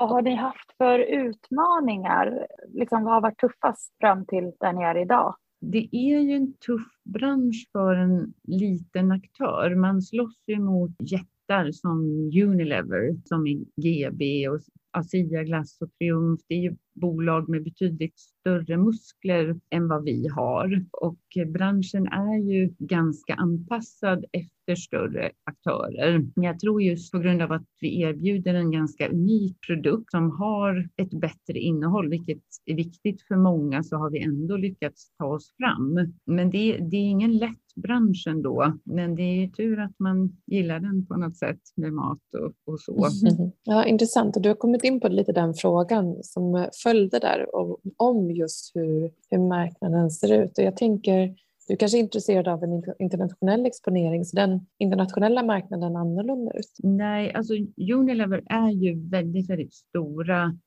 Vad 0.00 0.08
har 0.08 0.22
ni 0.22 0.34
haft 0.34 0.76
för 0.78 0.98
utmaningar? 0.98 2.46
Liksom, 2.68 3.04
vad 3.04 3.14
har 3.14 3.20
varit 3.20 3.38
tuffast 3.38 3.96
fram 4.00 4.26
till 4.26 4.52
där 4.60 4.72
ni 4.72 4.82
är 4.82 5.02
idag? 5.02 5.34
det 5.60 5.88
är 5.92 6.20
ju 6.20 6.36
en 6.36 6.52
tuff 6.52 6.86
bransch 7.04 7.68
för 7.72 7.94
en 7.94 8.34
liten 8.44 9.12
aktör. 9.12 9.74
Man 9.74 10.02
slåss 10.02 10.42
ju 10.46 10.58
mot 10.58 10.90
jättar 11.00 11.72
som 11.72 12.00
Unilever, 12.44 13.16
som 13.24 13.46
är 13.46 13.64
GB 13.76 14.48
och 14.48 14.60
Asia 14.90 15.42
Glass 15.42 15.78
och 15.80 15.88
Triumf. 15.98 16.40
Det 16.48 16.54
är 16.54 16.58
ju 16.58 16.76
bolag 16.94 17.48
med 17.48 17.64
betydligt 17.64 18.18
större 18.18 18.76
muskler 18.76 19.60
än 19.70 19.88
vad 19.88 20.04
vi 20.04 20.28
har 20.28 20.84
och 20.92 21.18
branschen 21.46 22.06
är 22.06 22.38
ju 22.52 22.74
ganska 22.78 23.34
anpassad 23.34 24.24
efter 24.32 24.74
större 24.74 25.30
aktörer. 25.44 26.18
Men 26.34 26.44
jag 26.44 26.58
tror 26.58 26.82
just 26.82 27.12
på 27.12 27.18
grund 27.18 27.42
av 27.42 27.52
att 27.52 27.66
vi 27.80 28.00
erbjuder 28.00 28.54
en 28.54 28.70
ganska 28.70 29.08
unik 29.08 29.56
produkt 29.66 30.10
som 30.10 30.30
har 30.30 30.88
ett 30.96 31.10
bättre 31.10 31.58
innehåll, 31.58 32.08
vilket 32.08 32.42
är 32.66 32.74
viktigt 32.74 33.22
för 33.28 33.36
många, 33.36 33.82
så 33.82 33.96
har 33.96 34.10
vi 34.10 34.22
ändå 34.22 34.56
lyckats 34.56 35.16
ta 35.18 35.26
oss 35.26 35.54
fram. 35.56 36.12
Men 36.26 36.50
det, 36.50 36.78
det 36.78 36.96
är 36.96 37.10
ingen 37.10 37.38
lätt 37.38 37.56
bransch 37.76 38.24
ändå, 38.28 38.78
men 38.84 39.14
det 39.14 39.22
är 39.22 39.48
tur 39.48 39.80
att 39.80 39.98
man 39.98 40.36
gillar 40.46 40.80
den 40.80 41.06
på 41.06 41.16
något 41.16 41.36
sätt 41.36 41.60
med 41.76 41.92
mat 41.92 42.18
och, 42.38 42.72
och 42.72 42.80
så. 42.80 43.06
Mm. 43.26 43.52
Ja, 43.64 43.84
intressant. 43.84 44.36
Och 44.36 44.42
du 44.42 44.48
har 44.48 44.56
kommit 44.56 44.84
in 44.84 45.00
på 45.00 45.08
lite 45.08 45.32
den 45.32 45.54
frågan 45.54 46.16
som 46.22 46.68
följde 46.82 47.18
där 47.18 47.54
om, 47.56 47.76
om 47.96 48.30
just 48.30 48.76
hur, 48.76 49.10
hur 49.30 49.48
marknaden 49.48 50.10
ser 50.10 50.42
ut. 50.42 50.58
Och 50.58 50.64
jag 50.64 50.76
tänker, 50.76 51.34
du 51.68 51.76
kanske 51.76 51.98
är 51.98 52.00
intresserad 52.00 52.48
av 52.48 52.64
en 52.64 52.82
internationell 52.98 53.66
exponering, 53.66 54.24
så 54.24 54.36
den 54.36 54.66
internationella 54.78 55.42
marknaden 55.42 55.96
annorlunda 55.96 56.52
ut? 56.58 56.76
Nej, 56.78 57.32
alltså 57.32 57.54
Unilever 57.94 58.42
är 58.46 58.70
ju 58.70 59.08
väldigt, 59.08 59.50
väldigt 59.50 59.74
stora 59.74 60.58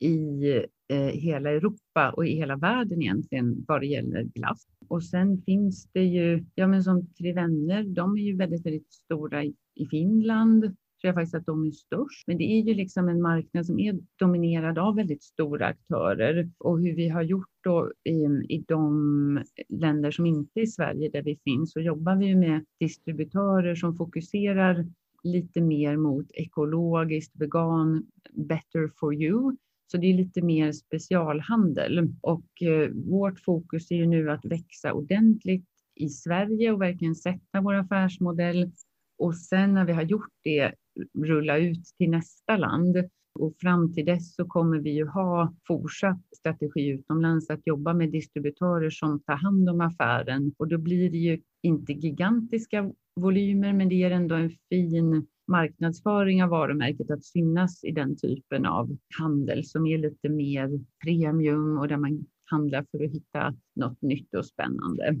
i 0.00 0.56
eh, 0.92 0.98
hela 0.98 1.50
Europa 1.50 2.12
och 2.16 2.26
i 2.26 2.36
hela 2.36 2.56
världen 2.56 3.02
egentligen 3.02 3.64
vad 3.68 3.80
det 3.80 3.86
gäller 3.86 4.22
glass. 4.22 4.66
Och 4.88 5.04
sen 5.04 5.42
finns 5.42 5.88
det 5.92 6.04
ju, 6.04 6.44
ja 6.54 6.66
men 6.66 6.84
som 6.84 7.06
Tre 7.18 7.32
Vänner, 7.32 7.82
de 7.82 8.16
är 8.16 8.22
ju 8.22 8.36
väldigt, 8.36 8.66
väldigt 8.66 8.92
stora 8.92 9.44
i, 9.44 9.54
i 9.74 9.86
Finland 9.86 10.76
tror 11.02 11.08
jag 11.08 11.14
faktiskt 11.14 11.34
att 11.34 11.46
de 11.46 11.66
är 11.66 11.70
störst. 11.70 12.26
Men 12.26 12.38
det 12.38 12.44
är 12.44 12.62
ju 12.62 12.74
liksom 12.74 13.08
en 13.08 13.22
marknad 13.22 13.66
som 13.66 13.78
är 13.78 13.98
dominerad 14.18 14.78
av 14.78 14.96
väldigt 14.96 15.22
stora 15.22 15.66
aktörer 15.66 16.50
och 16.58 16.80
hur 16.80 16.94
vi 16.94 17.08
har 17.08 17.22
gjort 17.22 17.48
då 17.64 17.92
i, 18.04 18.24
i 18.48 18.64
de 18.68 19.42
länder 19.68 20.10
som 20.10 20.26
inte 20.26 20.60
är 20.60 20.66
Sverige 20.66 21.10
där 21.10 21.22
vi 21.22 21.36
finns 21.44 21.72
så 21.72 21.80
jobbar 21.80 22.16
vi 22.16 22.34
med 22.34 22.64
distributörer 22.80 23.74
som 23.74 23.96
fokuserar 23.96 24.86
lite 25.22 25.60
mer 25.60 25.96
mot 25.96 26.26
ekologiskt, 26.34 27.32
vegan, 27.34 28.06
better 28.32 28.90
for 29.00 29.14
you. 29.14 29.56
Så 29.86 29.98
det 29.98 30.06
är 30.06 30.14
lite 30.14 30.42
mer 30.42 30.72
specialhandel 30.72 32.14
och 32.20 32.62
eh, 32.62 32.88
vårt 32.90 33.40
fokus 33.40 33.90
är 33.90 33.96
ju 33.96 34.06
nu 34.06 34.30
att 34.30 34.44
växa 34.44 34.92
ordentligt 34.92 35.66
i 35.94 36.08
Sverige 36.08 36.72
och 36.72 36.82
verkligen 36.82 37.14
sätta 37.14 37.60
vår 37.60 37.74
affärsmodell 37.74 38.72
och 39.18 39.36
sen 39.36 39.74
när 39.74 39.84
vi 39.84 39.92
har 39.92 40.02
gjort 40.02 40.32
det 40.42 40.72
rulla 41.18 41.58
ut 41.58 41.84
till 41.98 42.10
nästa 42.10 42.56
land. 42.56 42.96
Och 43.38 43.54
fram 43.60 43.94
till 43.94 44.04
dess 44.04 44.34
så 44.34 44.44
kommer 44.44 44.78
vi 44.78 44.90
ju 44.90 45.06
ha 45.06 45.54
fortsatt 45.66 46.20
strategi 46.36 46.88
utomlands 46.88 47.50
att 47.50 47.66
jobba 47.66 47.94
med 47.94 48.10
distributörer 48.10 48.90
som 48.90 49.22
tar 49.22 49.36
hand 49.36 49.68
om 49.68 49.80
affären 49.80 50.52
och 50.58 50.68
då 50.68 50.78
blir 50.78 51.10
det 51.10 51.16
ju 51.16 51.40
inte 51.62 51.92
gigantiska 51.92 52.92
volymer, 53.20 53.72
men 53.72 53.88
det 53.88 53.94
ger 53.94 54.10
ändå 54.10 54.34
en 54.34 54.50
fin 54.68 55.26
marknadsföring 55.48 56.42
av 56.42 56.48
varumärket 56.48 57.10
att 57.10 57.24
synas 57.24 57.84
i 57.84 57.90
den 57.90 58.16
typen 58.16 58.66
av 58.66 58.96
handel 59.18 59.64
som 59.64 59.86
är 59.86 59.98
lite 59.98 60.28
mer 60.28 60.70
premium 61.04 61.78
och 61.78 61.88
där 61.88 61.96
man 61.96 62.26
handlar 62.50 62.86
för 62.90 63.04
att 63.04 63.10
hitta 63.10 63.54
något 63.76 64.02
nytt 64.02 64.34
och 64.34 64.46
spännande. 64.46 65.16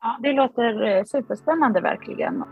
Ja, 0.00 0.18
det 0.22 0.32
låter 0.32 0.82
eh, 0.82 1.04
superspännande 1.04 1.80
verkligen. 1.80 2.44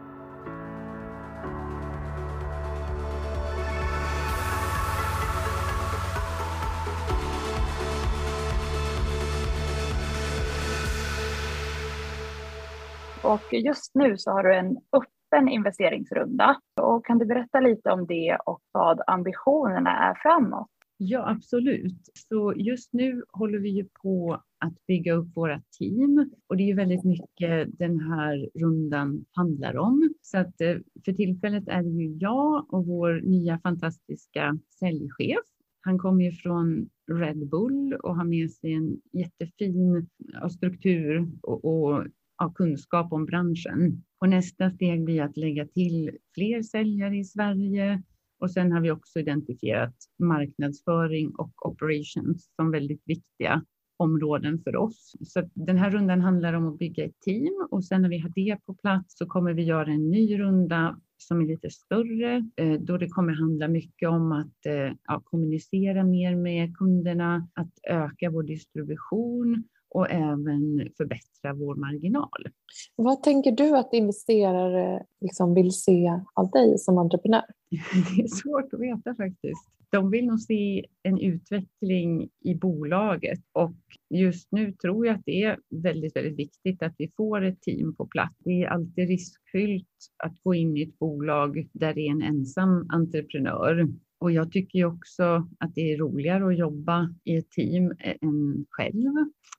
Och 13.28 13.52
just 13.52 13.94
nu 13.94 14.16
så 14.18 14.30
har 14.30 14.42
du 14.42 14.56
en 14.56 14.78
öppen 14.92 15.48
investeringsrunda. 15.48 16.60
Och 16.80 17.06
kan 17.06 17.18
du 17.18 17.26
berätta 17.26 17.60
lite 17.60 17.90
om 17.90 18.06
det 18.06 18.38
och 18.46 18.60
vad 18.72 19.00
ambitionerna 19.06 19.90
är 19.90 20.14
framåt? 20.14 20.68
Ja, 20.96 21.30
absolut. 21.30 22.10
Så 22.28 22.54
just 22.56 22.92
nu 22.92 23.22
håller 23.32 23.58
vi 23.58 23.68
ju 23.68 23.88
på 24.02 24.42
att 24.58 24.86
bygga 24.86 25.12
upp 25.12 25.36
våra 25.36 25.62
team 25.78 26.30
och 26.46 26.56
det 26.56 26.62
är 26.62 26.66
ju 26.66 26.74
väldigt 26.74 27.04
mycket 27.04 27.78
den 27.78 28.00
här 28.00 28.48
rundan 28.60 29.24
handlar 29.32 29.76
om. 29.76 30.14
Så 30.22 30.38
att 30.38 30.60
eh, 30.60 30.76
för 31.04 31.12
tillfället 31.12 31.68
är 31.68 31.82
det 31.82 31.88
ju 31.88 32.16
jag 32.18 32.74
och 32.74 32.86
vår 32.86 33.20
nya 33.20 33.58
fantastiska 33.58 34.58
säljchef. 34.78 35.44
Han 35.80 35.98
kommer 35.98 36.24
ju 36.24 36.32
från 36.32 36.88
Red 37.12 37.48
Bull 37.48 37.94
och 37.94 38.16
har 38.16 38.24
med 38.24 38.50
sig 38.50 38.72
en 38.72 39.00
jättefin 39.12 40.08
struktur 40.50 41.28
och, 41.42 41.64
och 41.64 42.04
av 42.38 42.52
kunskap 42.52 43.12
om 43.12 43.26
branschen. 43.26 44.04
Och 44.20 44.28
nästa 44.28 44.70
steg 44.70 45.04
blir 45.04 45.22
att 45.22 45.36
lägga 45.36 45.66
till 45.66 46.10
fler 46.34 46.62
säljare 46.62 47.16
i 47.16 47.24
Sverige 47.24 48.02
och 48.40 48.50
sen 48.50 48.72
har 48.72 48.80
vi 48.80 48.90
också 48.90 49.18
identifierat 49.18 49.94
marknadsföring 50.18 51.30
och 51.30 51.66
operations 51.66 52.50
som 52.56 52.70
väldigt 52.70 53.02
viktiga 53.04 53.64
områden 53.96 54.58
för 54.58 54.76
oss. 54.76 55.12
Så 55.20 55.50
den 55.54 55.78
här 55.78 55.90
rundan 55.90 56.20
handlar 56.20 56.52
om 56.52 56.68
att 56.68 56.78
bygga 56.78 57.04
ett 57.04 57.20
team 57.20 57.66
och 57.70 57.84
sen 57.84 58.02
när 58.02 58.08
vi 58.08 58.18
har 58.18 58.32
det 58.34 58.58
på 58.66 58.74
plats 58.74 59.18
så 59.18 59.26
kommer 59.26 59.52
vi 59.52 59.62
göra 59.62 59.90
en 59.90 60.10
ny 60.10 60.38
runda 60.38 61.00
som 61.16 61.40
är 61.40 61.46
lite 61.46 61.70
större, 61.70 62.50
eh, 62.56 62.80
då 62.80 62.98
det 62.98 63.08
kommer 63.08 63.32
handla 63.32 63.68
mycket 63.68 64.08
om 64.08 64.32
att 64.32 64.66
eh, 64.66 64.92
ja, 65.04 65.22
kommunicera 65.24 66.04
mer 66.04 66.36
med 66.36 66.76
kunderna, 66.76 67.48
att 67.54 67.72
öka 67.88 68.30
vår 68.30 68.42
distribution 68.42 69.64
och 69.90 70.10
även 70.10 70.88
förbättra 70.96 71.54
vår 71.54 71.74
marginal. 71.74 72.48
Vad 72.96 73.22
tänker 73.22 73.52
du 73.52 73.76
att 73.76 73.92
investerare 73.92 75.04
liksom 75.20 75.54
vill 75.54 75.72
se 75.72 76.20
av 76.34 76.50
dig 76.50 76.78
som 76.78 76.98
entreprenör? 76.98 77.44
Det 78.16 78.22
är 78.22 78.28
svårt 78.28 78.74
att 78.74 78.80
veta 78.80 79.14
faktiskt. 79.14 79.68
De 79.90 80.10
vill 80.10 80.26
nog 80.26 80.40
se 80.40 80.84
en 81.02 81.18
utveckling 81.18 82.28
i 82.44 82.54
bolaget 82.54 83.40
och 83.52 83.76
just 84.10 84.52
nu 84.52 84.72
tror 84.72 85.06
jag 85.06 85.16
att 85.16 85.24
det 85.24 85.42
är 85.42 85.58
väldigt, 85.70 86.16
väldigt 86.16 86.38
viktigt 86.38 86.82
att 86.82 86.94
vi 86.98 87.12
får 87.16 87.44
ett 87.44 87.60
team 87.60 87.94
på 87.94 88.06
plats. 88.06 88.34
Det 88.38 88.62
är 88.62 88.68
alltid 88.68 89.08
riskfyllt 89.08 89.86
att 90.24 90.42
gå 90.42 90.54
in 90.54 90.76
i 90.76 90.82
ett 90.82 90.98
bolag 90.98 91.68
där 91.72 91.94
det 91.94 92.00
är 92.00 92.10
en 92.10 92.22
ensam 92.22 92.86
entreprenör. 92.90 93.88
Och 94.18 94.32
jag 94.32 94.52
tycker 94.52 94.84
också 94.84 95.48
att 95.58 95.74
det 95.74 95.92
är 95.92 95.98
roligare 95.98 96.46
att 96.46 96.58
jobba 96.58 97.14
i 97.24 97.36
ett 97.36 97.50
team 97.50 97.94
än 97.98 98.66
själv. 98.70 99.12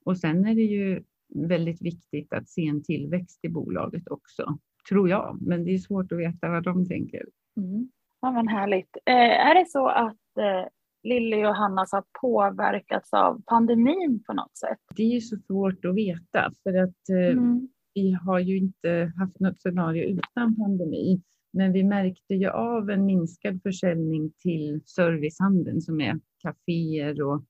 Och 0.04 0.18
sen 0.18 0.46
är 0.46 0.54
det 0.54 0.62
ju 0.62 1.02
väldigt 1.34 1.82
viktigt 1.82 2.32
att 2.32 2.48
se 2.48 2.66
en 2.66 2.82
tillväxt 2.82 3.38
i 3.42 3.48
bolaget 3.48 4.08
också, 4.08 4.58
tror 4.88 5.08
jag. 5.08 5.38
Men 5.40 5.64
det 5.64 5.74
är 5.74 5.78
svårt 5.78 6.12
att 6.12 6.18
veta 6.18 6.48
vad 6.48 6.62
de 6.62 6.88
tänker. 6.88 7.26
Mm. 7.56 7.90
Ja, 8.20 8.32
men 8.32 8.48
härligt. 8.48 8.96
Eh, 9.06 9.46
är 9.48 9.54
det 9.54 9.70
så 9.70 9.88
att 9.88 10.38
eh, 10.38 10.68
Lilly 11.02 11.44
och 11.44 11.54
Hannas 11.54 11.92
har 11.92 12.04
påverkats 12.20 13.12
av 13.12 13.42
pandemin 13.46 14.22
på 14.26 14.32
något 14.32 14.56
sätt? 14.56 14.78
Det 14.96 15.02
är 15.02 15.14
ju 15.14 15.20
så 15.20 15.36
svårt 15.36 15.84
att 15.84 15.94
veta 15.94 16.52
för 16.62 16.74
att 16.74 17.08
eh, 17.08 17.38
mm. 17.38 17.68
vi 17.94 18.12
har 18.12 18.38
ju 18.38 18.56
inte 18.56 19.12
haft 19.16 19.40
något 19.40 19.60
scenario 19.60 20.04
utan 20.04 20.56
pandemi. 20.56 21.22
Men 21.52 21.72
vi 21.72 21.84
märkte 21.84 22.34
ju 22.34 22.48
av 22.48 22.90
en 22.90 23.06
minskad 23.06 23.62
försäljning 23.62 24.32
till 24.38 24.80
servicehandeln 24.84 25.80
som 25.80 26.00
är 26.00 26.20
kaféer 26.38 27.22
och 27.22 27.44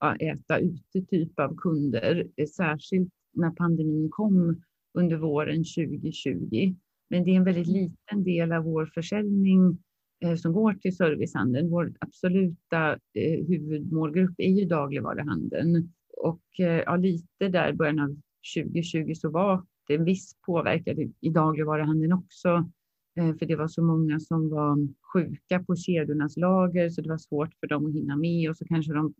ja, 0.00 0.16
äta 0.16 0.58
ute 0.58 1.02
typ 1.10 1.38
av 1.38 1.56
kunder, 1.56 2.28
särskilt 2.56 3.12
när 3.32 3.50
pandemin 3.50 4.08
kom 4.10 4.62
under 4.98 5.16
våren 5.16 5.64
2020. 5.64 6.74
Men 7.10 7.24
det 7.24 7.30
är 7.30 7.36
en 7.36 7.44
väldigt 7.44 7.66
liten 7.66 8.24
del 8.24 8.52
av 8.52 8.64
vår 8.64 8.86
försäljning 8.94 9.78
eh, 10.24 10.34
som 10.34 10.52
går 10.52 10.74
till 10.74 10.96
servicehandeln. 10.96 11.70
Vår 11.70 11.94
absoluta 12.00 12.92
eh, 12.92 13.46
huvudmålgrupp 13.48 14.34
är 14.38 14.50
ju 14.50 14.64
dagligvaruhandeln 14.64 15.92
och 16.16 16.60
eh, 16.60 16.82
ja, 16.86 16.96
lite 16.96 17.48
där 17.48 17.70
i 17.70 17.72
början 17.72 18.00
av 18.00 18.16
2020 18.56 19.12
så 19.14 19.30
var 19.30 19.66
det 19.88 19.94
en 19.94 20.04
viss 20.04 20.36
påverkan 20.46 21.14
i 21.20 21.30
dagligvaruhandeln 21.30 22.12
också 22.12 22.70
för 23.16 23.46
det 23.46 23.56
var 23.56 23.68
så 23.68 23.82
många 23.82 24.20
som 24.20 24.50
var 24.50 24.88
sjuka 25.12 25.64
på 25.64 25.76
kedjornas 25.76 26.36
lager 26.36 26.90
så 26.90 27.00
det 27.00 27.08
var 27.08 27.18
svårt 27.18 27.54
för 27.60 27.66
dem 27.66 27.86
att 27.86 27.94
hinna 27.94 28.16
med 28.16 28.50
och 28.50 28.56
så 28.56 28.64
kanske 28.64 28.92
de 28.92 29.14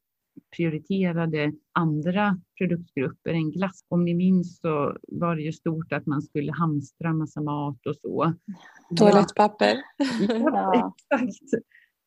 prioriterade 0.56 1.52
andra 1.72 2.40
produktgrupper 2.58 3.30
än 3.30 3.50
glass. 3.50 3.84
Om 3.88 4.04
ni 4.04 4.14
minns 4.14 4.60
så 4.60 4.96
var 5.08 5.36
det 5.36 5.42
ju 5.42 5.52
stort 5.52 5.92
att 5.92 6.06
man 6.06 6.22
skulle 6.22 6.52
hamstra 6.52 7.12
massa 7.12 7.40
mat 7.40 7.86
och 7.86 7.96
så. 7.96 8.34
Toalettpapper. 8.96 9.76
Ja, 10.28 10.94
exakt. 11.12 11.64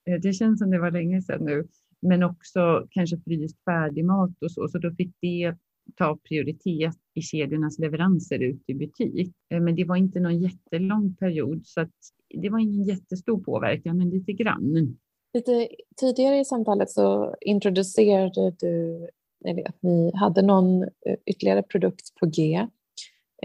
Eh, 0.09 0.21
det 0.21 0.33
känns 0.33 0.59
som 0.59 0.71
det 0.71 0.79
var 0.79 0.91
länge 0.91 1.21
sedan 1.21 1.45
nu. 1.45 1.67
Men 2.01 2.23
också 2.23 2.87
kanske 2.89 3.17
fryst 3.17 3.63
färdigmat 3.65 4.31
och 4.41 4.51
så, 4.51 4.67
så 4.67 4.77
då 4.77 4.91
fick 4.91 5.15
det 5.21 5.57
ta 5.95 6.17
prioritet 6.29 6.95
i 7.15 7.21
kedjornas 7.21 7.79
leveranser 7.79 8.39
ut 8.39 8.63
i 8.67 8.73
butik. 8.73 9.33
Eh, 9.53 9.59
men 9.59 9.75
det 9.75 9.83
var 9.83 9.95
inte 9.95 10.19
någon 10.19 10.41
jättelång 10.41 11.15
period 11.15 11.61
så 11.65 11.81
att 11.81 11.95
det 12.41 12.49
var 12.49 12.59
ingen 12.59 12.83
jättestor 12.83 13.43
påverkan, 13.43 13.97
men 13.97 14.09
lite 14.09 14.33
grann. 14.33 14.97
Lite 15.33 15.67
tidigare 15.99 16.39
i 16.39 16.45
samtalet 16.45 16.89
så 16.89 17.35
introducerade 17.41 18.55
du 18.59 19.07
eller 19.45 19.69
att 19.69 19.83
ni 19.83 20.11
hade 20.15 20.41
någon 20.41 20.83
eh, 20.83 21.15
ytterligare 21.25 21.63
produkt 21.63 22.15
på 22.19 22.25
G 22.25 22.53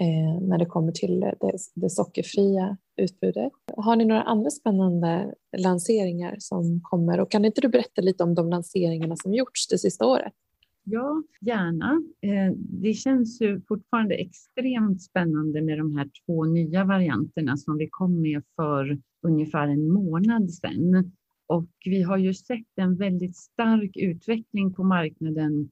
eh, 0.00 0.42
när 0.42 0.58
det 0.58 0.66
kommer 0.66 0.92
till 0.92 1.20
det, 1.20 1.58
det 1.74 1.90
sockerfria 1.90 2.76
utbudet. 2.96 3.52
Har 3.76 3.96
ni 3.96 4.04
några 4.04 4.22
andra 4.22 4.50
spännande 4.50 5.34
lanseringar 5.56 6.36
som 6.38 6.80
kommer 6.82 7.20
och 7.20 7.30
kan 7.30 7.44
inte 7.44 7.60
du 7.60 7.68
berätta 7.68 8.02
lite 8.02 8.22
om 8.22 8.34
de 8.34 8.50
lanseringarna 8.50 9.16
som 9.16 9.34
gjorts 9.34 9.68
det 9.68 9.78
sista 9.78 10.06
året? 10.06 10.32
Ja, 10.86 11.22
gärna. 11.40 12.02
Eh, 12.20 12.52
det 12.56 12.94
känns 12.94 13.40
ju 13.42 13.60
fortfarande 13.68 14.14
extremt 14.14 15.02
spännande 15.02 15.62
med 15.62 15.78
de 15.78 15.96
här 15.96 16.10
två 16.26 16.44
nya 16.44 16.84
varianterna 16.84 17.56
som 17.56 17.78
vi 17.78 17.88
kom 17.90 18.22
med 18.22 18.42
för 18.56 18.98
ungefär 19.22 19.68
en 19.68 19.92
månad 19.92 20.50
sedan. 20.50 21.12
Och 21.46 21.68
vi 21.84 22.02
har 22.02 22.18
ju 22.18 22.34
sett 22.34 22.68
en 22.76 22.96
väldigt 22.96 23.36
stark 23.36 23.96
utveckling 23.96 24.74
på 24.74 24.84
marknaden 24.84 25.70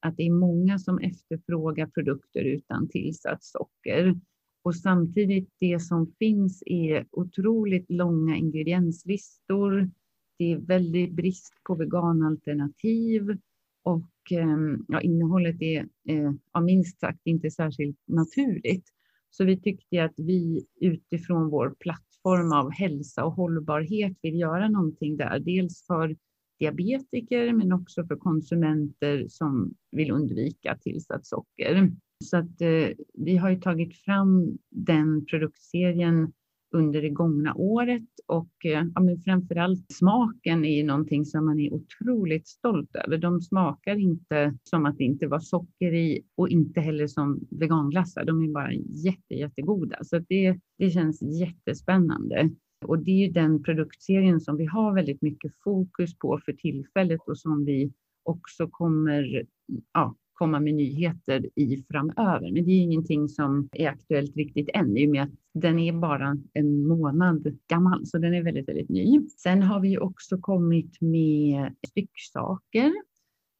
att 0.00 0.16
det 0.16 0.26
är 0.26 0.30
många 0.30 0.78
som 0.78 0.98
efterfrågar 0.98 1.86
produkter 1.86 2.44
utan 2.44 2.88
tillsatt 2.88 3.44
socker. 3.44 4.14
Och 4.62 4.76
samtidigt 4.76 5.48
det 5.60 5.80
som 5.82 6.12
finns 6.18 6.62
är 6.66 7.06
otroligt 7.10 7.90
långa 7.90 8.36
ingredienslistor. 8.36 9.90
Det 10.38 10.52
är 10.52 10.58
väldigt 10.58 11.12
brist 11.12 11.52
på 11.66 11.74
veganalternativ 11.74 13.38
och 13.84 14.32
ehm, 14.32 14.84
ja, 14.88 15.00
innehållet 15.00 15.56
är 15.62 15.80
eh, 16.08 16.32
ja, 16.52 16.60
minst 16.60 17.00
sagt 17.00 17.20
inte 17.24 17.50
särskilt 17.50 17.98
naturligt. 18.06 18.84
Så 19.30 19.44
vi 19.44 19.60
tyckte 19.60 20.04
att 20.04 20.14
vi 20.16 20.66
utifrån 20.80 21.50
vår 21.50 21.74
plattform 21.80 22.52
av 22.52 22.70
hälsa 22.70 23.24
och 23.24 23.32
hållbarhet 23.32 24.18
vill 24.22 24.38
göra 24.38 24.68
någonting 24.68 25.16
där. 25.16 25.38
Dels 25.38 25.86
för 25.86 26.16
diabetiker 26.58 27.52
men 27.52 27.72
också 27.72 28.06
för 28.06 28.16
konsumenter 28.16 29.26
som 29.28 29.74
vill 29.90 30.10
undvika 30.10 30.76
tillsatt 30.76 31.26
socker. 31.26 31.92
Så 32.24 32.36
att 32.36 32.60
eh, 32.60 32.88
vi 33.14 33.36
har 33.36 33.50
ju 33.50 33.60
tagit 33.60 33.96
fram 33.96 34.58
den 34.70 35.26
produktserien 35.26 36.32
under 36.74 37.02
det 37.02 37.10
gångna 37.10 37.54
året 37.54 38.08
och 38.26 38.52
eh, 38.64 38.86
ja, 38.94 39.00
men 39.00 39.20
framför 39.20 39.56
allt 39.56 39.92
smaken 39.92 40.64
är 40.64 40.84
någonting 40.84 41.24
som 41.24 41.44
man 41.44 41.60
är 41.60 41.72
otroligt 41.72 42.48
stolt 42.48 42.96
över. 42.96 43.18
De 43.18 43.40
smakar 43.40 43.96
inte 43.96 44.58
som 44.64 44.86
att 44.86 44.98
det 44.98 45.04
inte 45.04 45.26
var 45.26 45.40
socker 45.40 45.94
i 45.94 46.22
och 46.36 46.48
inte 46.48 46.80
heller 46.80 47.06
som 47.06 47.40
veganglassar. 47.50 48.24
De 48.24 48.42
är 48.42 48.52
bara 48.52 48.72
jätte, 49.04 49.34
jättegoda 49.34 49.96
så 50.02 50.18
det, 50.18 50.58
det 50.78 50.90
känns 50.90 51.22
jättespännande. 51.22 52.50
Och 52.86 52.98
det 52.98 53.10
är 53.10 53.26
ju 53.26 53.32
den 53.32 53.62
produktserien 53.62 54.40
som 54.40 54.56
vi 54.56 54.66
har 54.66 54.94
väldigt 54.94 55.22
mycket 55.22 55.52
fokus 55.64 56.18
på 56.18 56.40
för 56.44 56.52
tillfället 56.52 57.20
och 57.26 57.38
som 57.38 57.64
vi 57.64 57.92
också 58.22 58.68
kommer 58.70 59.44
ja, 59.92 60.14
komma 60.34 60.60
med 60.60 60.74
nyheter 60.74 61.48
i 61.54 61.84
framöver. 61.90 62.52
Men 62.52 62.64
det 62.64 62.72
är 62.72 62.80
ingenting 62.80 63.28
som 63.28 63.68
är 63.72 63.88
aktuellt 63.88 64.36
riktigt 64.36 64.68
än 64.74 64.96
i 64.96 65.06
och 65.06 65.10
med 65.10 65.22
att 65.22 65.30
den 65.54 65.78
är 65.78 65.92
bara 65.92 66.36
en 66.52 66.86
månad 66.86 67.58
gammal, 67.68 68.06
så 68.06 68.18
den 68.18 68.34
är 68.34 68.42
väldigt, 68.42 68.68
väldigt 68.68 68.88
ny. 68.88 69.28
Sen 69.28 69.62
har 69.62 69.80
vi 69.80 69.98
också 69.98 70.38
kommit 70.38 71.00
med 71.00 71.74
stycksaker 71.88 72.92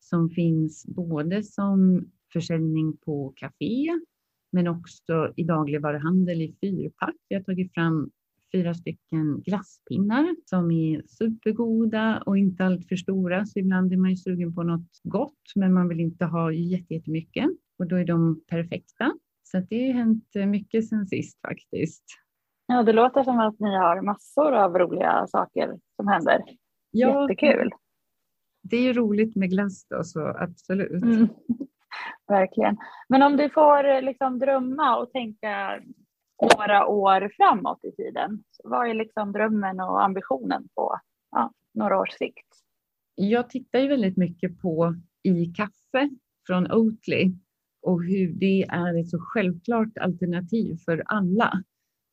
som 0.01 0.31
finns 0.31 0.87
både 0.87 1.43
som 1.43 2.05
försäljning 2.33 2.97
på 2.97 3.33
café 3.37 3.87
men 4.53 4.69
också 4.69 5.33
i 5.37 5.45
dagligvaruhandel 5.45 6.43
i 6.43 6.57
fyrpack. 6.61 7.17
Vi 7.29 7.35
har 7.35 7.43
tagit 7.43 7.75
fram 7.75 8.11
fyra 8.55 8.75
stycken 8.75 9.41
glasspinnar 9.41 10.37
som 10.45 10.71
är 10.71 11.03
supergoda 11.07 12.23
och 12.27 12.39
inte 12.39 12.65
alltför 12.65 12.97
stora. 12.97 13.47
Så 13.47 13.59
ibland 13.59 13.93
är 13.93 13.97
man 13.97 14.11
ju 14.11 14.17
sugen 14.17 14.55
på 14.55 14.63
något 14.63 15.01
gott, 15.03 15.53
men 15.55 15.75
man 15.75 15.89
vill 15.89 16.01
inte 16.01 16.25
ha 16.25 16.53
jättemycket 16.53 17.47
och 17.79 17.87
då 17.87 17.97
är 17.97 18.05
de 18.05 18.45
perfekta. 18.51 19.13
Så 19.43 19.59
det 19.71 19.87
har 19.87 19.95
hänt 19.95 20.25
mycket 20.47 20.89
sen 20.89 21.07
sist 21.07 21.41
faktiskt. 21.41 22.05
Ja, 22.67 22.83
det 22.83 22.93
låter 22.93 23.23
som 23.23 23.39
att 23.39 23.61
ni 23.61 23.77
har 23.77 24.03
massor 24.03 24.53
av 24.53 24.79
roliga 24.79 25.27
saker 25.27 25.79
som 25.97 26.09
händer. 26.09 26.43
Ja, 26.91 27.23
Jättekul. 27.23 27.71
Det 28.63 28.77
är 28.77 28.83
ju 28.83 28.93
roligt 28.93 29.37
med 29.37 29.51
glass 29.51 29.87
då, 29.89 30.05
så 30.05 30.21
absolut. 30.21 31.03
Mm. 31.03 31.29
Verkligen. 32.29 32.77
Men 33.09 33.23
om 33.23 33.37
du 33.37 33.51
får 33.51 34.03
liksom 34.03 34.39
drömma 34.39 34.97
och 34.97 35.13
tänka 35.13 35.81
några 36.43 36.87
år 36.87 37.31
framåt 37.37 37.85
i 37.85 37.93
tiden. 37.93 38.45
vad 38.65 38.91
är 38.91 38.95
liksom 38.95 39.33
drömmen 39.33 39.81
och 39.81 40.05
ambitionen 40.05 40.69
på 40.75 41.01
ja, 41.31 41.53
några 41.75 42.01
års 42.01 42.13
sikt? 42.13 42.49
Jag 43.15 43.51
tittar 43.51 43.79
ju 43.79 43.89
väldigt 43.89 44.17
mycket 44.17 44.61
på 44.61 44.95
i 45.23 45.47
kaffe 45.47 46.11
från 46.47 46.73
Oatly 46.73 47.33
och 47.83 48.05
hur 48.05 48.33
det 48.33 48.63
är 48.63 49.01
ett 49.01 49.11
så 49.11 49.19
självklart 49.21 49.99
alternativ 50.01 50.77
för 50.85 51.03
alla. 51.07 51.63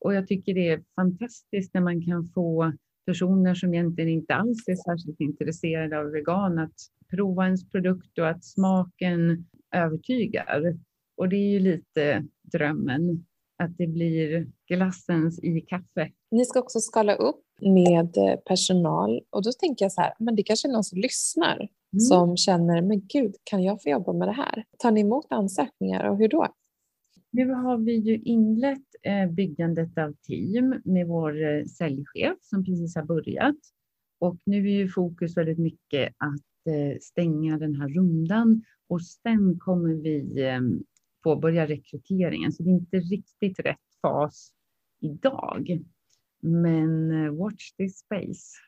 Och 0.04 0.14
jag 0.14 0.26
tycker 0.26 0.54
det 0.54 0.68
är 0.68 0.84
fantastiskt 0.94 1.74
när 1.74 1.80
man 1.80 2.02
kan 2.02 2.28
få 2.34 2.72
personer 3.06 3.54
som 3.54 3.74
egentligen 3.74 4.10
inte 4.10 4.34
alls 4.34 4.68
är 4.68 4.74
särskilt 4.74 5.20
intresserade 5.20 5.98
av 5.98 6.10
vegan 6.10 6.58
att 6.58 6.74
prova 7.10 7.44
ens 7.44 7.70
produkt 7.70 8.18
och 8.18 8.28
att 8.28 8.44
smaken 8.44 9.46
övertygar. 9.74 10.78
Och 11.16 11.28
det 11.28 11.36
är 11.36 11.50
ju 11.50 11.58
lite 11.58 12.24
drömmen 12.42 13.24
att 13.62 13.78
det 13.78 13.86
blir 13.86 14.46
glassens 14.68 15.44
i 15.44 15.60
kaffe. 15.60 16.10
Ni 16.30 16.44
ska 16.44 16.60
också 16.60 16.80
skala 16.80 17.14
upp 17.14 17.44
med 17.60 18.16
eh, 18.16 18.36
personal 18.36 19.20
och 19.30 19.42
då 19.44 19.52
tänker 19.52 19.84
jag 19.84 19.92
så 19.92 20.00
här, 20.00 20.14
men 20.18 20.36
det 20.36 20.42
kanske 20.42 20.68
är 20.68 20.72
någon 20.72 20.84
som 20.84 20.98
lyssnar 20.98 21.56
mm. 21.56 22.00
som 22.00 22.36
känner, 22.36 22.82
men 22.82 23.06
gud, 23.06 23.34
kan 23.44 23.62
jag 23.62 23.82
få 23.82 23.88
jobba 23.88 24.12
med 24.12 24.28
det 24.28 24.32
här? 24.32 24.64
Tar 24.78 24.90
ni 24.90 25.00
emot 25.00 25.26
ansökningar 25.30 26.04
och 26.04 26.18
hur 26.18 26.28
då? 26.28 26.46
Nu 27.30 27.50
har 27.50 27.78
vi 27.78 27.92
ju 27.92 28.18
inlett 28.18 28.86
eh, 29.02 29.30
byggandet 29.30 29.98
av 29.98 30.12
team 30.12 30.80
med 30.84 31.06
vår 31.06 31.44
eh, 31.44 31.64
säljchef 31.64 32.36
som 32.40 32.64
precis 32.64 32.96
har 32.96 33.04
börjat. 33.04 33.56
Och 34.20 34.36
nu 34.44 34.56
är 34.56 34.72
ju 34.72 34.88
fokus 34.88 35.36
väldigt 35.36 35.58
mycket 35.58 36.14
att 36.18 36.42
stänga 37.00 37.58
den 37.58 37.74
här 37.74 37.88
rundan 37.88 38.62
och 38.88 39.02
sen 39.02 39.58
kommer 39.58 39.94
vi 39.94 40.42
påbörja 41.22 41.66
rekryteringen. 41.66 42.52
Så 42.52 42.62
det 42.62 42.70
är 42.70 42.72
inte 42.72 42.96
riktigt 42.96 43.58
rätt 43.58 43.78
fas 44.02 44.52
idag. 45.00 45.80
Men 46.42 47.24
eh, 47.24 47.32
watch 47.32 47.72
this 47.72 47.98
space. 47.98 48.58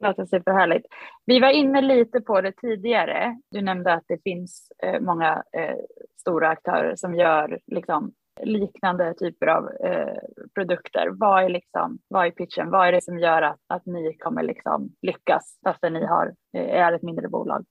Låter 0.00 0.26
superhärligt. 0.26 0.86
Vi 1.26 1.40
var 1.40 1.50
inne 1.50 1.80
lite 1.80 2.20
på 2.20 2.40
det 2.40 2.52
tidigare. 2.52 3.40
Du 3.50 3.62
nämnde 3.62 3.94
att 3.94 4.04
det 4.08 4.22
finns 4.22 4.72
eh, 4.82 5.00
många 5.00 5.42
eh, 5.52 5.76
stora 6.20 6.48
aktörer 6.48 6.96
som 6.96 7.14
gör 7.14 7.60
liksom, 7.66 8.12
liknande 8.42 9.14
typer 9.14 9.46
av 9.46 9.70
eh, 9.84 10.16
produkter. 10.54 11.08
Vad 11.12 11.44
är, 11.44 11.48
liksom, 11.48 11.98
vad 12.08 12.26
är 12.26 12.30
pitchen? 12.30 12.70
Vad 12.70 12.88
är 12.88 12.92
det 12.92 13.04
som 13.04 13.18
gör 13.18 13.42
att, 13.42 13.60
att 13.66 13.86
ni 13.86 14.16
kommer 14.18 14.42
liksom 14.42 14.92
lyckas 15.02 15.58
fastän 15.64 15.92
ni 15.92 16.04
har, 16.04 16.34
är 16.52 16.92
ett 16.92 17.02
mindre 17.02 17.28
bolag? 17.28 17.64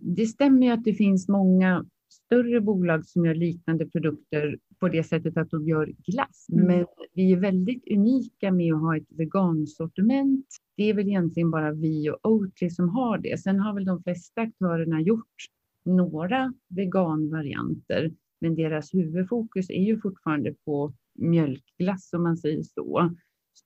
Det 0.00 0.26
stämmer 0.26 0.66
ju 0.66 0.72
att 0.72 0.84
det 0.84 0.94
finns 0.94 1.28
många 1.28 1.84
större 2.14 2.60
bolag 2.60 3.06
som 3.06 3.24
gör 3.24 3.34
liknande 3.34 3.86
produkter 3.86 4.58
på 4.80 4.88
det 4.88 5.04
sättet 5.04 5.36
att 5.36 5.50
de 5.50 5.68
gör 5.68 5.94
glass. 6.06 6.46
Mm. 6.52 6.66
Men 6.66 6.86
vi 7.14 7.32
är 7.32 7.36
väldigt 7.36 7.90
unika 7.90 8.52
med 8.52 8.74
att 8.74 8.80
ha 8.80 8.96
ett 8.96 9.08
vegansortiment. 9.08 10.46
Det 10.76 10.90
är 10.90 10.94
väl 10.94 11.08
egentligen 11.08 11.50
bara 11.50 11.72
vi 11.72 12.10
och 12.10 12.18
Oatly 12.22 12.70
som 12.70 12.88
har 12.88 13.18
det. 13.18 13.40
Sen 13.40 13.60
har 13.60 13.74
väl 13.74 13.84
de 13.84 14.02
flesta 14.02 14.40
aktörerna 14.40 15.00
gjort 15.00 15.34
några 15.84 16.54
veganvarianter, 16.68 18.12
men 18.40 18.54
deras 18.54 18.94
huvudfokus 18.94 19.70
är 19.70 19.82
ju 19.82 20.00
fortfarande 20.00 20.54
på 20.64 20.92
mjölkglass 21.14 22.12
om 22.12 22.22
man 22.22 22.36
säger 22.36 22.62
så. 22.62 23.14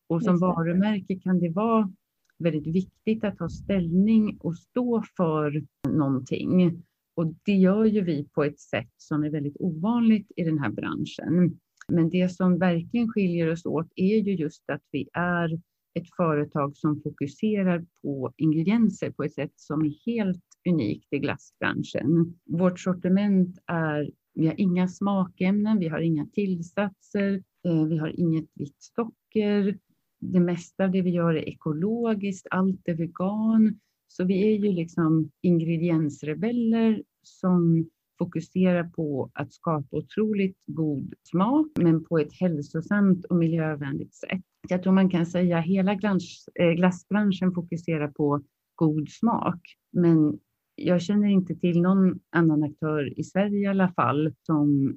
Och 0.07 0.23
som 0.23 0.39
varumärke 0.39 1.19
kan 1.19 1.41
det 1.41 1.51
vara 1.51 1.93
väldigt 2.39 2.67
viktigt 2.67 3.25
att 3.25 3.39
ta 3.39 3.49
ställning 3.49 4.39
och 4.41 4.57
stå 4.57 5.03
för 5.17 5.63
någonting. 5.89 6.83
Och 7.19 7.35
det 7.45 7.53
gör 7.53 7.85
ju 7.85 8.05
vi 8.05 8.29
på 8.35 8.45
ett 8.45 8.61
sätt 8.61 8.93
som 8.97 9.25
är 9.25 9.31
väldigt 9.31 9.57
ovanligt 9.59 10.33
i 10.37 10.45
den 10.45 10.59
här 10.59 10.71
branschen. 10.71 11.59
Men 11.89 12.11
det 12.11 12.29
som 12.29 12.59
verkligen 12.59 13.09
skiljer 13.09 13.53
oss 13.53 13.67
åt 13.67 13.89
är 13.95 14.17
ju 14.17 14.35
just 14.35 14.71
att 14.71 14.83
vi 14.91 15.09
är 15.13 15.55
ett 15.95 16.09
företag 16.17 16.77
som 16.77 17.03
fokuserar 17.03 17.87
på 18.03 18.33
ingredienser 18.37 19.11
på 19.11 19.25
ett 19.25 19.35
sätt 19.35 19.53
som 19.57 19.85
är 19.85 19.95
helt 20.07 20.45
unikt 20.69 21.13
i 21.13 21.19
glassbranschen. 21.19 22.39
Vårt 22.47 22.81
sortiment 22.81 23.59
är, 23.67 24.11
vi 24.35 24.47
har 24.47 24.61
inga 24.61 24.89
smakämnen, 24.89 25.79
vi 25.79 25.89
har 25.89 26.01
inga 26.01 26.27
tillsatser, 26.27 27.43
eh, 27.65 27.85
vi 27.85 27.99
har 27.99 28.21
inget 28.21 28.49
vitt 28.55 28.77
socker. 28.79 29.79
Det 30.21 30.41
mesta 30.41 30.85
av 30.85 30.91
det 30.91 31.03
vi 31.03 31.11
gör 31.11 31.35
är 31.35 31.49
ekologiskt, 31.49 32.47
allt 32.51 32.89
är 32.89 32.95
vegan. 32.95 33.81
Så 34.09 34.25
vi 34.25 34.55
är 34.55 34.59
ju 34.59 34.73
liksom 34.73 35.31
ingrediensrebeller 35.43 37.03
som 37.23 37.89
fokuserar 38.19 38.85
på 38.85 39.31
att 39.35 39.53
skapa 39.53 39.97
otroligt 39.97 40.63
god 40.67 41.15
smak, 41.23 41.67
men 41.79 42.05
på 42.05 42.19
ett 42.19 42.33
hälsosamt 42.33 43.25
och 43.25 43.37
miljövänligt 43.37 44.15
sätt. 44.15 44.43
Jag 44.69 44.83
tror 44.83 44.93
man 44.93 45.11
kan 45.11 45.27
säga 45.27 45.59
att 45.59 45.65
hela 45.65 45.95
glass, 45.95 46.49
eh, 46.55 46.71
glassbranschen 46.71 47.53
fokuserar 47.55 48.09
på 48.09 48.43
god 48.75 49.09
smak, 49.09 49.61
men 49.93 50.39
jag 50.75 51.03
känner 51.03 51.29
inte 51.29 51.55
till 51.55 51.81
någon 51.81 52.21
annan 52.31 52.63
aktör 52.63 53.19
i 53.19 53.25
Sverige 53.25 53.59
i 53.59 53.67
alla 53.67 53.93
fall 53.93 54.35
som 54.43 54.97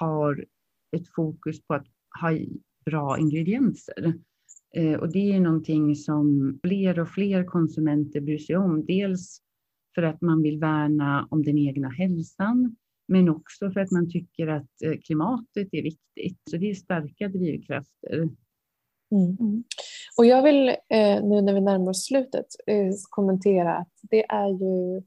har 0.00 0.44
ett 0.96 1.08
fokus 1.14 1.66
på 1.66 1.74
att 1.74 1.86
ha 2.20 2.38
bra 2.84 3.18
ingredienser. 3.18 4.14
Eh, 4.74 4.94
och 4.94 5.12
det 5.12 5.32
är 5.32 5.40
någonting 5.40 5.96
som 5.96 6.58
fler 6.62 6.98
och 6.98 7.08
fler 7.08 7.44
konsumenter 7.44 8.20
bryr 8.20 8.38
sig 8.38 8.56
om. 8.56 8.84
Dels 8.86 9.41
för 9.94 10.02
att 10.02 10.20
man 10.20 10.42
vill 10.42 10.58
värna 10.58 11.28
om 11.30 11.42
den 11.42 11.58
egna 11.58 11.88
hälsan, 11.88 12.76
men 13.08 13.28
också 13.28 13.70
för 13.70 13.80
att 13.80 13.90
man 13.90 14.10
tycker 14.10 14.46
att 14.46 14.82
eh, 14.84 14.92
klimatet 15.04 15.68
är 15.72 15.82
viktigt. 15.82 16.40
Så 16.50 16.56
det 16.56 16.70
är 16.70 16.74
starka 16.74 17.28
drivkrafter. 17.28 18.14
Mm. 19.10 19.36
mm. 19.40 19.64
Och 20.18 20.26
jag 20.26 20.42
vill 20.42 20.68
eh, 20.68 21.24
nu 21.24 21.40
när 21.40 21.54
vi 21.54 21.60
närmar 21.60 21.90
oss 21.90 22.04
slutet 22.04 22.46
kommentera 23.10 23.76
att 23.76 23.92
det 24.10 24.24
är 24.24 24.48
ju 24.48 25.02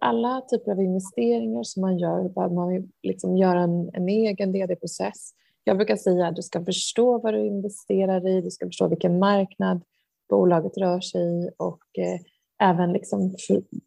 alla 0.00 0.40
typer 0.40 0.72
av 0.72 0.80
investeringar 0.80 1.62
som 1.62 1.80
man 1.80 1.98
gör 1.98 2.22
där 2.22 2.54
man 2.54 2.88
liksom 3.02 3.36
göra 3.36 3.60
en, 3.60 3.90
en 3.92 4.08
egen 4.08 4.52
DD-process 4.52 5.34
jag 5.68 5.76
brukar 5.76 5.96
säga 5.96 6.26
att 6.26 6.36
du 6.36 6.42
ska 6.42 6.64
förstå 6.64 7.18
vad 7.18 7.34
du 7.34 7.46
investerar 7.46 8.28
i, 8.28 8.40
du 8.40 8.50
ska 8.50 8.66
förstå 8.66 8.88
vilken 8.88 9.18
marknad 9.18 9.82
bolaget 10.28 10.78
rör 10.78 11.00
sig 11.00 11.20
i 11.22 11.50
och 11.56 11.82
eh, 11.98 12.20
även 12.62 12.92
liksom 12.92 13.34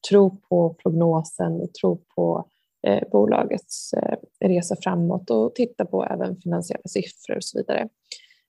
tro 0.10 0.38
på 0.50 0.76
prognosen 0.84 1.62
och 1.62 1.74
tro 1.74 2.02
på 2.16 2.46
eh, 2.88 3.10
bolagets 3.12 3.94
eh, 3.94 4.18
resa 4.40 4.76
framåt 4.76 5.30
och 5.30 5.56
titta 5.56 5.86
på 5.86 6.06
även 6.06 6.42
finansiella 6.42 6.88
siffror 6.88 7.36
och 7.36 7.44
så 7.44 7.58
vidare. 7.58 7.90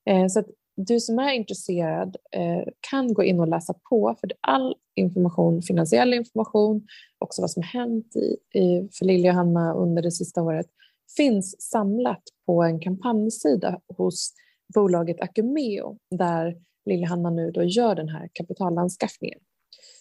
Eh, 0.09 0.27
så 0.27 0.39
att 0.39 0.47
du 0.75 0.99
som 0.99 1.19
är 1.19 1.33
intresserad 1.33 2.15
eh, 2.31 2.63
kan 2.91 3.13
gå 3.13 3.23
in 3.23 3.39
och 3.39 3.47
läsa 3.47 3.73
på 3.89 4.15
för 4.19 4.31
all 4.41 4.75
information, 4.95 5.61
finansiell 5.61 6.13
information, 6.13 6.87
också 7.19 7.41
vad 7.41 7.51
som 7.51 7.63
hänt 7.63 8.15
i, 8.15 8.59
i, 8.59 8.89
för 8.93 9.05
Lilja 9.05 9.31
och 9.31 9.37
Hanna 9.37 9.73
under 9.73 10.01
det 10.01 10.11
sista 10.11 10.41
året 10.41 10.65
finns 11.17 11.61
samlat 11.61 12.23
på 12.45 12.63
en 12.63 12.79
kampanjsida 12.79 13.79
hos 13.97 14.33
bolaget 14.75 15.21
Acumeo 15.21 15.97
där 16.17 16.57
Liljehanna 16.85 17.29
nu 17.29 17.51
då 17.51 17.63
gör 17.63 17.95
den 17.95 18.09
här 18.09 18.29
kapitalanskaffningen. 18.33 19.39